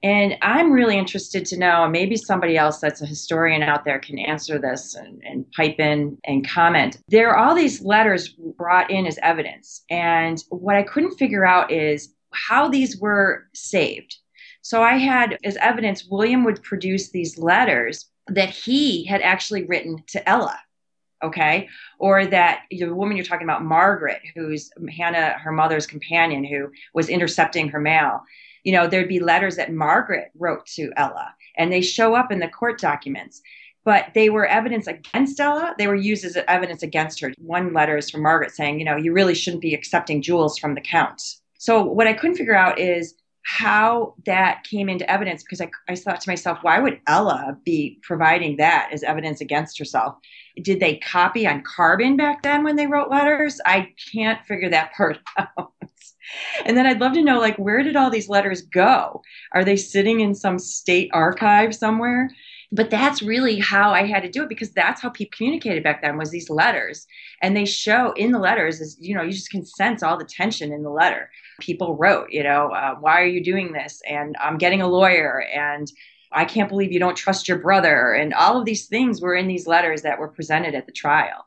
[0.04, 4.00] And I'm really interested to know, and maybe somebody else that's a historian out there
[4.00, 6.98] can answer this and, and, pipe in and comment.
[7.08, 9.84] There are all these letters brought in as evidence.
[9.92, 14.18] And what I couldn't figure out is how these were saved.
[14.64, 20.04] So I had as evidence, William would produce these letters that he had actually written
[20.08, 20.58] to Ella.
[21.24, 21.70] Okay.
[22.00, 27.10] Or that the woman you're talking about, Margaret, who's Hannah, her mother's companion, who was
[27.10, 28.24] intercepting her mail
[28.64, 32.40] you know, there'd be letters that Margaret wrote to Ella, and they show up in
[32.40, 33.42] the court documents.
[33.84, 35.74] But they were evidence against Ella.
[35.78, 37.34] They were used as evidence against her.
[37.40, 40.76] One letter is from Margaret saying, you know, you really shouldn't be accepting jewels from
[40.76, 41.20] the count.
[41.58, 45.96] So what I couldn't figure out is how that came into evidence because I, I
[45.96, 50.16] thought to myself, why would Ella be providing that as evidence against herself?
[50.62, 53.60] Did they copy on carbon back then when they wrote letters?
[53.66, 55.74] I can't figure that part out.
[56.66, 59.22] And then I'd love to know, like, where did all these letters go?
[59.54, 62.30] Are they sitting in some state archive somewhere?
[62.74, 66.02] But that's really how I had to do it because that's how people communicated back
[66.02, 67.06] then was these letters.
[67.42, 70.24] And they show in the letters is, you know, you just can sense all the
[70.24, 71.30] tension in the letter.
[71.60, 74.02] People wrote, you know, uh, why are you doing this?
[74.10, 75.92] And I'm getting a lawyer and
[76.32, 78.14] I can't believe you don't trust your brother.
[78.14, 81.46] And all of these things were in these letters that were presented at the trial.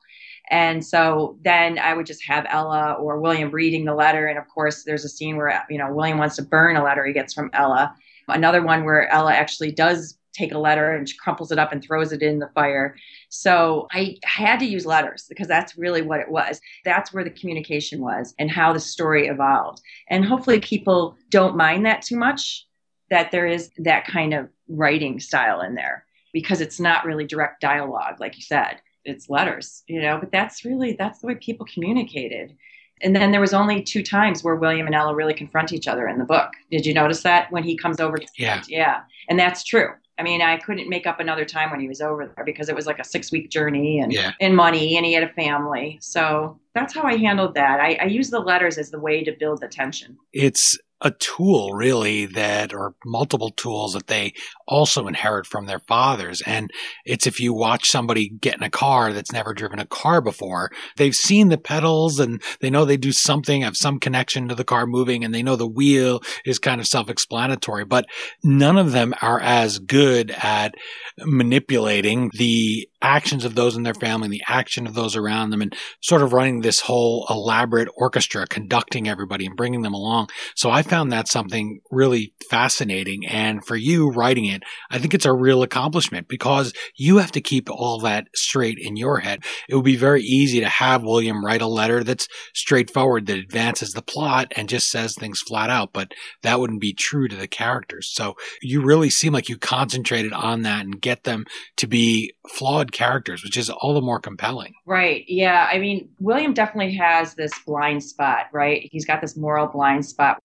[0.51, 4.27] And so then I would just have Ella or William reading the letter.
[4.27, 7.05] And of course, there's a scene where, you know, William wants to burn a letter
[7.05, 7.95] he gets from Ella.
[8.29, 11.83] Another one where Ella actually does take a letter and she crumples it up and
[11.83, 12.97] throws it in the fire.
[13.29, 16.61] So I had to use letters because that's really what it was.
[16.85, 19.81] That's where the communication was and how the story evolved.
[20.09, 22.67] And hopefully people don't mind that too much,
[23.11, 27.61] that there is that kind of writing style in there because it's not really direct
[27.61, 31.67] dialogue, like you said it's letters, you know, but that's really that's the way people
[31.67, 32.57] communicated.
[33.03, 36.09] And then there was only two times where William and Ella really confront each other
[36.09, 36.53] in the book.
[36.71, 38.19] Did you notice that when he comes over?
[38.19, 39.89] To yeah, yeah, and that's true.
[40.17, 42.77] I mean, I couldn't make up another time when he was over there because it
[42.77, 44.33] was like a six week journey and yeah.
[44.41, 45.99] and money, and he had a family.
[46.01, 47.81] So that's how I handled that.
[47.81, 50.17] I, I use the letters as the way to build the tension.
[50.33, 54.33] It's a tool really that or multiple tools that they
[54.67, 56.71] also inherit from their fathers and
[57.05, 60.71] it's if you watch somebody get in a car that's never driven a car before
[60.97, 64.65] they've seen the pedals and they know they do something have some connection to the
[64.65, 68.07] car moving and they know the wheel is kind of self-explanatory but
[68.43, 70.75] none of them are as good at
[71.19, 75.77] manipulating the actions of those in their family, the action of those around them, and
[76.01, 80.29] sort of running this whole elaborate orchestra, conducting everybody and bringing them along.
[80.57, 83.27] So I found that something really fascinating.
[83.27, 84.54] And for you writing it,
[84.91, 88.97] I think it's a real accomplishment because you have to keep all that straight in
[88.97, 89.45] your head.
[89.69, 93.93] It would be very easy to have William write a letter that's straightforward, that advances
[93.93, 97.49] the plot and just says things flat out, but that wouldn't be true to the
[97.49, 98.11] characters.
[98.13, 101.45] So you really seem like you concentrated on that and get them
[101.77, 104.75] to be flawed characters, which is all the more compelling.
[104.87, 105.25] Right.
[105.27, 105.69] Yeah.
[105.71, 108.89] I mean, William definitely has this blind spot, right?
[108.91, 110.43] He's got this moral blind spot.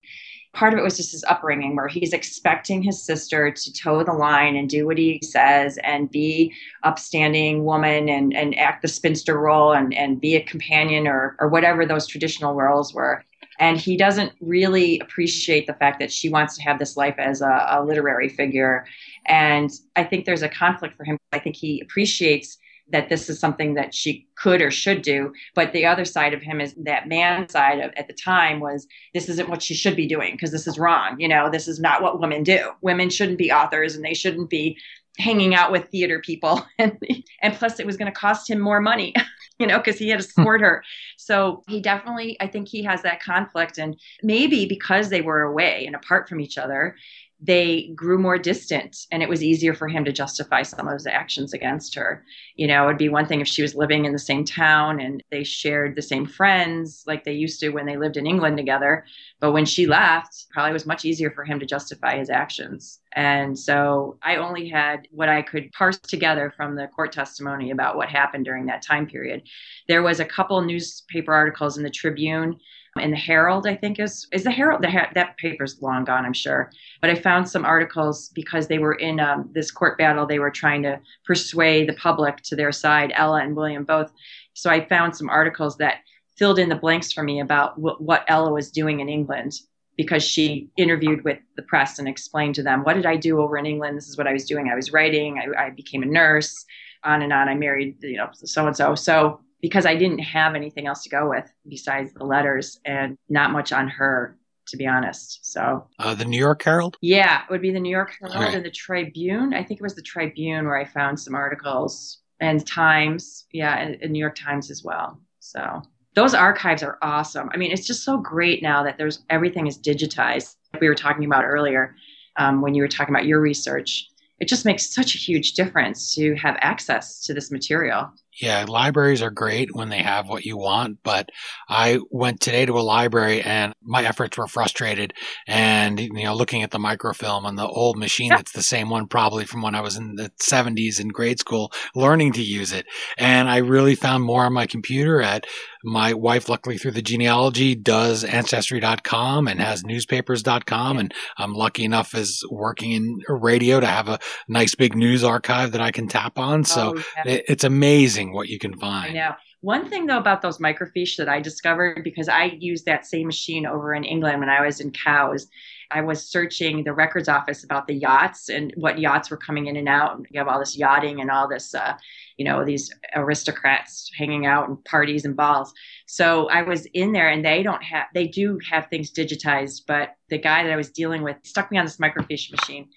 [0.60, 4.12] Part of it was just his upbringing where he's expecting his sister to toe the
[4.12, 6.54] line and do what he says and be
[6.84, 11.48] upstanding woman and, and act the spinster role and, and be a companion or, or
[11.48, 13.24] whatever those traditional roles were.
[13.60, 17.42] And he doesn't really appreciate the fact that she wants to have this life as
[17.42, 18.86] a, a literary figure.
[19.28, 21.18] And i think there's a conflict for him.
[21.32, 22.58] I think he appreciates
[22.92, 25.34] that this is something that she could or should do.
[25.56, 28.88] But the other side of him is that man side of at the time was
[29.14, 31.20] this isn't what she should be doing because this is wrong.
[31.20, 32.72] You know, this is not what women do.
[32.82, 34.78] Women shouldn't be authors and they shouldn't be
[35.18, 36.66] hanging out with theater people.
[36.80, 36.98] and,
[37.42, 39.14] and plus, it was going to cost him more money.
[39.60, 40.84] you know, because he had to support her.
[41.18, 43.78] So he definitely, I think he has that conflict.
[43.78, 46.96] And maybe because they were away and apart from each other,
[47.42, 51.08] they grew more distant and it was easier for him to justify some of his
[51.08, 52.26] actions against her.
[52.56, 55.24] You know, it'd be one thing if she was living in the same town and
[55.32, 59.06] they shared the same friends like they used to when they lived in England together.
[59.40, 63.00] But when she left, probably was much easier for him to justify his actions.
[63.14, 67.96] And so I only had what I could parse together from the court testimony about
[67.96, 69.44] what happened during that time period.
[69.88, 72.60] There was a couple newspaper articles in the Tribune
[73.00, 74.82] in the Herald, I think is is the Herald.
[74.82, 76.72] The, that paper's long gone, I'm sure.
[77.02, 80.26] But I found some articles because they were in um, this court battle.
[80.26, 84.12] They were trying to persuade the public to their side, Ella and William both.
[84.54, 86.02] So I found some articles that
[86.38, 89.54] filled in the blanks for me about w- what Ella was doing in England
[89.98, 93.58] because she interviewed with the press and explained to them what did I do over
[93.58, 93.98] in England.
[93.98, 94.70] This is what I was doing.
[94.70, 95.40] I was writing.
[95.40, 96.66] I, I became a nurse.
[97.04, 97.48] On and on.
[97.48, 98.94] I married, you know, so and so.
[98.94, 103.52] So because I didn't have anything else to go with besides the letters and not
[103.52, 104.38] much on her,
[104.68, 105.40] to be honest.
[105.44, 106.98] So, uh, the New York Herald?
[107.02, 108.54] Yeah, it would be the New York Herald right.
[108.54, 109.54] and the Tribune.
[109.54, 113.46] I think it was the Tribune where I found some articles and Times.
[113.52, 115.20] Yeah, and, and New York Times as well.
[115.40, 115.82] So,
[116.16, 117.50] those archives are awesome.
[117.54, 120.56] I mean, it's just so great now that there's everything is digitized.
[120.74, 121.96] Like we were talking about earlier
[122.38, 124.08] um, when you were talking about your research.
[124.40, 128.10] It just makes such a huge difference to have access to this material.
[128.40, 131.30] Yeah, libraries are great when they have what you want, but
[131.68, 135.14] I went today to a library and my efforts were frustrated.
[135.48, 139.08] And, you know, looking at the microfilm on the old machine, it's the same one
[139.08, 142.86] probably from when I was in the 70s in grade school, learning to use it.
[143.18, 145.46] And I really found more on my computer at
[145.84, 150.98] my wife, luckily through the genealogy, does ancestry.com and has newspapers.com.
[150.98, 155.72] And I'm lucky enough as working in radio to have a nice big news archive
[155.72, 156.64] that I can tap on.
[156.64, 157.40] So oh, yeah.
[157.48, 159.14] it's amazing what you can find.
[159.14, 159.36] Know.
[159.62, 163.66] One thing though about those microfiche that I discovered because I used that same machine
[163.66, 165.48] over in England when I was in Cowes.
[165.92, 169.76] I was searching the records office about the yachts and what yachts were coming in
[169.76, 170.20] and out.
[170.30, 171.96] You have all this yachting and all this, uh,
[172.38, 175.74] you know, these aristocrats hanging out and parties and balls.
[176.06, 180.16] So I was in there and they don't have, they do have things digitized, but
[180.30, 182.90] the guy that I was dealing with stuck me on this microfiche machine.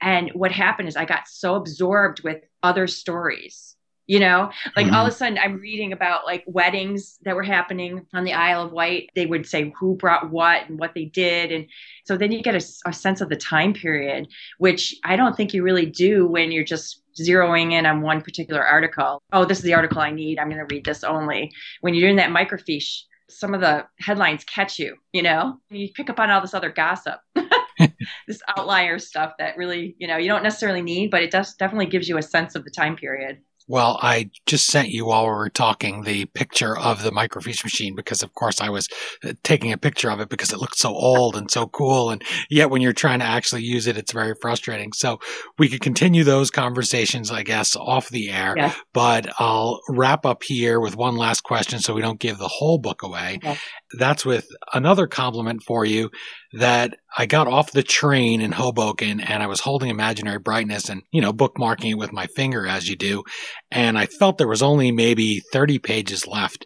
[0.00, 3.74] And what happened is I got so absorbed with other stories
[4.08, 4.50] you know?
[4.74, 4.94] Like mm-hmm.
[4.96, 8.62] all of a sudden i'm reading about like weddings that were happening on the isle
[8.62, 9.10] of wight.
[9.14, 11.52] They would say who brought what and what they did.
[11.52, 11.66] And
[12.04, 15.54] so then you get a, a, sense of the time period which i don't think
[15.54, 19.22] you really do when you're just zeroing in on one particular article.
[19.32, 20.38] Oh this is the article i need.
[20.38, 21.52] I'm going to read this only.
[21.80, 25.58] When you're doing that microfiche some of the headlines catch you you know?
[25.70, 27.20] You pick up on all this other gossip
[28.26, 31.86] this outlier stuff that really you know you don't necessarily need but it does definitely
[31.86, 33.38] gives you a sense of the time period
[33.68, 37.94] well, I just sent you while we were talking the picture of the microfiche machine
[37.94, 38.88] because, of course, I was
[39.22, 42.08] uh, taking a picture of it because it looked so old and so cool.
[42.08, 44.92] And yet, when you're trying to actually use it, it's very frustrating.
[44.94, 45.20] So
[45.58, 48.54] we could continue those conversations, I guess, off the air.
[48.56, 48.74] Yeah.
[48.94, 52.78] But I'll wrap up here with one last question so we don't give the whole
[52.78, 53.38] book away.
[53.42, 53.56] Yeah.
[53.98, 56.10] That's with another compliment for you
[56.52, 61.02] that I got off the train in Hoboken and I was holding Imaginary Brightness and,
[61.10, 63.24] you know, bookmarking it with my finger as you do.
[63.70, 66.64] And I felt there was only maybe 30 pages left.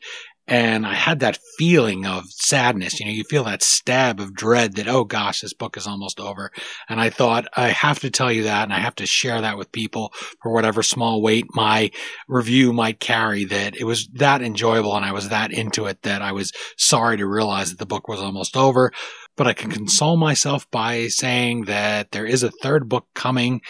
[0.49, 2.99] And I had that feeling of sadness.
[2.99, 6.19] You know, you feel that stab of dread that, oh gosh, this book is almost
[6.19, 6.51] over.
[6.89, 9.57] And I thought, I have to tell you that and I have to share that
[9.57, 10.13] with people
[10.43, 11.93] for whatever small weight my
[12.29, 16.23] review might carry that it was that enjoyable and I was that into it that
[16.23, 18.93] I was sorry to realize that the book was almost over
[19.37, 23.61] but I can console myself by saying that there is a third book coming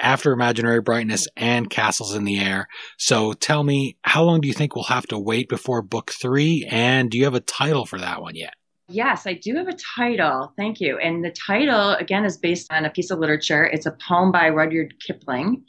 [0.00, 2.66] after Imaginary Brightness and Castles in the Air.
[2.98, 6.66] So tell me, how long do you think we'll have to wait before book three?
[6.70, 8.54] And do you have a title for that one yet?
[8.88, 10.52] Yes, I do have a title.
[10.56, 10.98] Thank you.
[10.98, 13.64] And the title, again, is based on a piece of literature.
[13.64, 15.64] It's a poem by Rudyard Kipling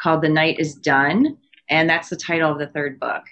[0.00, 1.36] called The Night is Done.
[1.70, 3.24] And that's the title of the third book.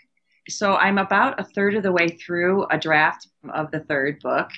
[0.49, 4.49] So I'm about a third of the way through a draft of the third book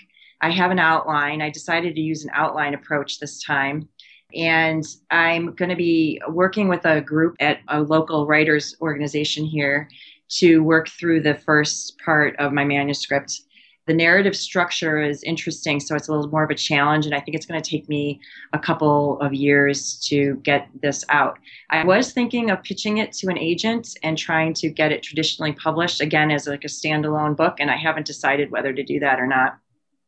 [0.41, 1.43] I have an outline.
[1.43, 3.89] I decided to use an outline approach this time.
[4.35, 9.89] And I'm going to be working with a group at a local writers organization here
[10.29, 13.41] to work through the first part of my manuscript.
[13.87, 17.21] The narrative structure is interesting, so it's a little more of a challenge, and I
[17.21, 18.21] think it's going to take me
[18.53, 21.39] a couple of years to get this out.
[21.71, 25.53] I was thinking of pitching it to an agent and trying to get it traditionally
[25.53, 29.19] published again as like a standalone book, and I haven't decided whether to do that
[29.19, 29.59] or not.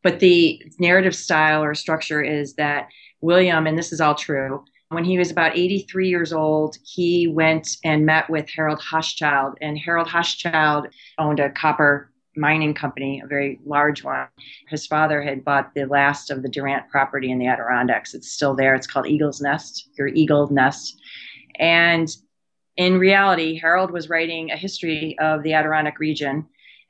[0.02, 2.88] But the narrative style or structure is that
[3.20, 7.76] William, and this is all true, when he was about 83 years old, he went
[7.84, 9.54] and met with Harold Hochschild.
[9.60, 10.86] And Harold Hochschild
[11.16, 14.26] owned a copper mining company, a very large one.
[14.68, 18.14] His father had bought the last of the Durant property in the Adirondacks.
[18.14, 18.74] It's still there.
[18.74, 21.00] It's called Eagle's Nest, your Eagle Nest.
[21.58, 22.08] And
[22.76, 26.46] in reality, Harold was writing a history of the Adirondack region.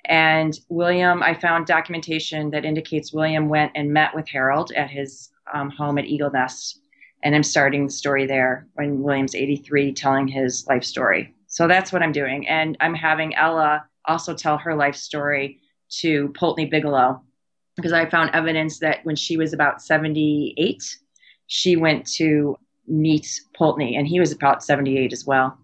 [0.07, 5.31] And William, I found documentation that indicates William went and met with Harold at his
[5.53, 6.81] um, home at Eagle Nest.
[7.23, 11.35] And I'm starting the story there when William's 83, telling his life story.
[11.47, 12.49] So that's what I'm doing.
[12.49, 15.61] And I'm having Ella also tell her life story
[16.01, 17.23] to Pulteney Bigelow
[17.77, 20.97] because I found evidence that when she was about 78,
[21.47, 25.59] she went to meet Pulteney and he was about 78 as well.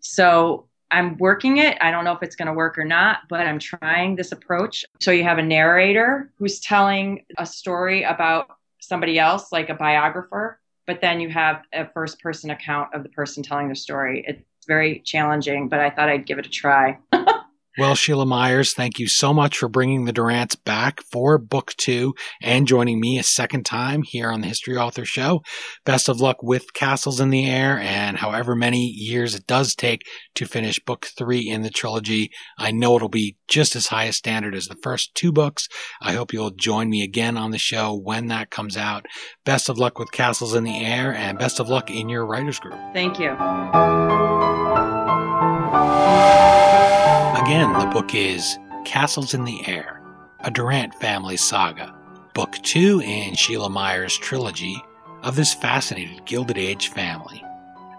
[0.00, 1.78] So I'm working it.
[1.80, 4.84] I don't know if it's going to work or not, but I'm trying this approach.
[5.00, 10.60] So you have a narrator who's telling a story about somebody else, like a biographer,
[10.86, 14.22] but then you have a first person account of the person telling the story.
[14.26, 16.98] It's very challenging, but I thought I'd give it a try.
[17.78, 22.14] Well, Sheila Myers, thank you so much for bringing the Durants back for book two
[22.42, 25.40] and joining me a second time here on the History Author Show.
[25.86, 30.02] Best of luck with Castles in the Air and however many years it does take
[30.34, 32.30] to finish book three in the trilogy.
[32.58, 35.66] I know it'll be just as high a standard as the first two books.
[36.02, 39.06] I hope you'll join me again on the show when that comes out.
[39.46, 42.60] Best of luck with Castles in the Air and best of luck in your writers
[42.60, 42.78] group.
[42.92, 43.30] Thank you.
[47.42, 50.00] Again, the book is Castles in the Air,
[50.44, 51.92] a Durant family saga,
[52.34, 54.80] book two in Sheila Myers' trilogy
[55.24, 57.42] of this fascinating Gilded Age family.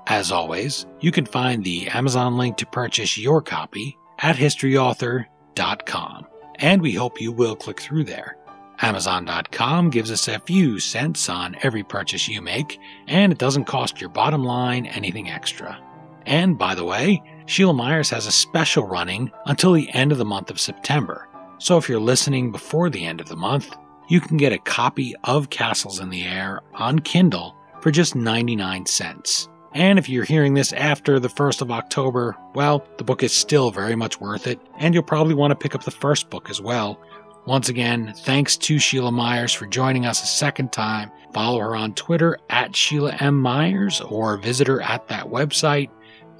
[0.08, 6.82] As always, you can find the Amazon link to purchase your copy at historyauthor.com, and
[6.82, 8.38] we hope you will click through there.
[8.80, 12.80] Amazon.com gives us a few cents on every purchase you make,
[13.10, 15.78] and it doesn't cost your bottom line anything extra.
[16.26, 20.26] And by the way, Sheila Myers has a special running until the end of the
[20.26, 21.28] month of September.
[21.58, 23.76] So if you're listening before the end of the month,
[24.08, 28.86] you can get a copy of Castles in the Air on Kindle for just 99
[28.86, 29.50] cents.
[29.74, 33.72] And if you're hearing this after the 1st of October, well, the book is still
[33.72, 36.62] very much worth it, and you'll probably want to pick up the first book as
[36.62, 37.00] well.
[37.46, 41.12] Once again, thanks to Sheila Myers for joining us a second time.
[41.34, 43.42] Follow her on Twitter at Sheila M.
[43.42, 45.90] Myers or visit her at that website,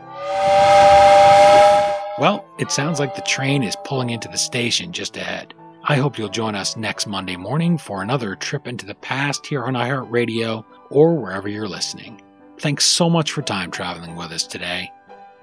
[2.18, 5.54] Well, it sounds like the train is pulling into the station just ahead.
[5.90, 9.64] I hope you'll join us next Monday morning for another trip into the past here
[9.64, 12.22] on iHeartRadio or wherever you're listening.
[12.60, 14.92] Thanks so much for time traveling with us today,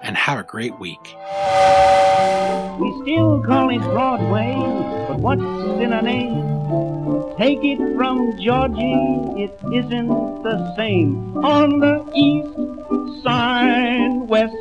[0.01, 1.03] and have a great week.
[2.79, 4.53] We still call it Broadway,
[5.09, 5.41] but what's
[5.81, 7.35] in a name?
[7.37, 10.07] Take it from Georgie, it isn't
[10.43, 11.43] the same.
[11.43, 14.55] On the east side, west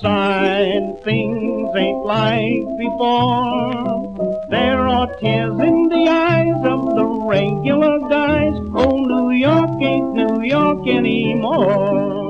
[0.00, 4.13] side, things ain't like before.
[4.48, 8.54] There are tears in the eyes of the regular guys.
[8.74, 12.23] Oh, New York ain't New York anymore.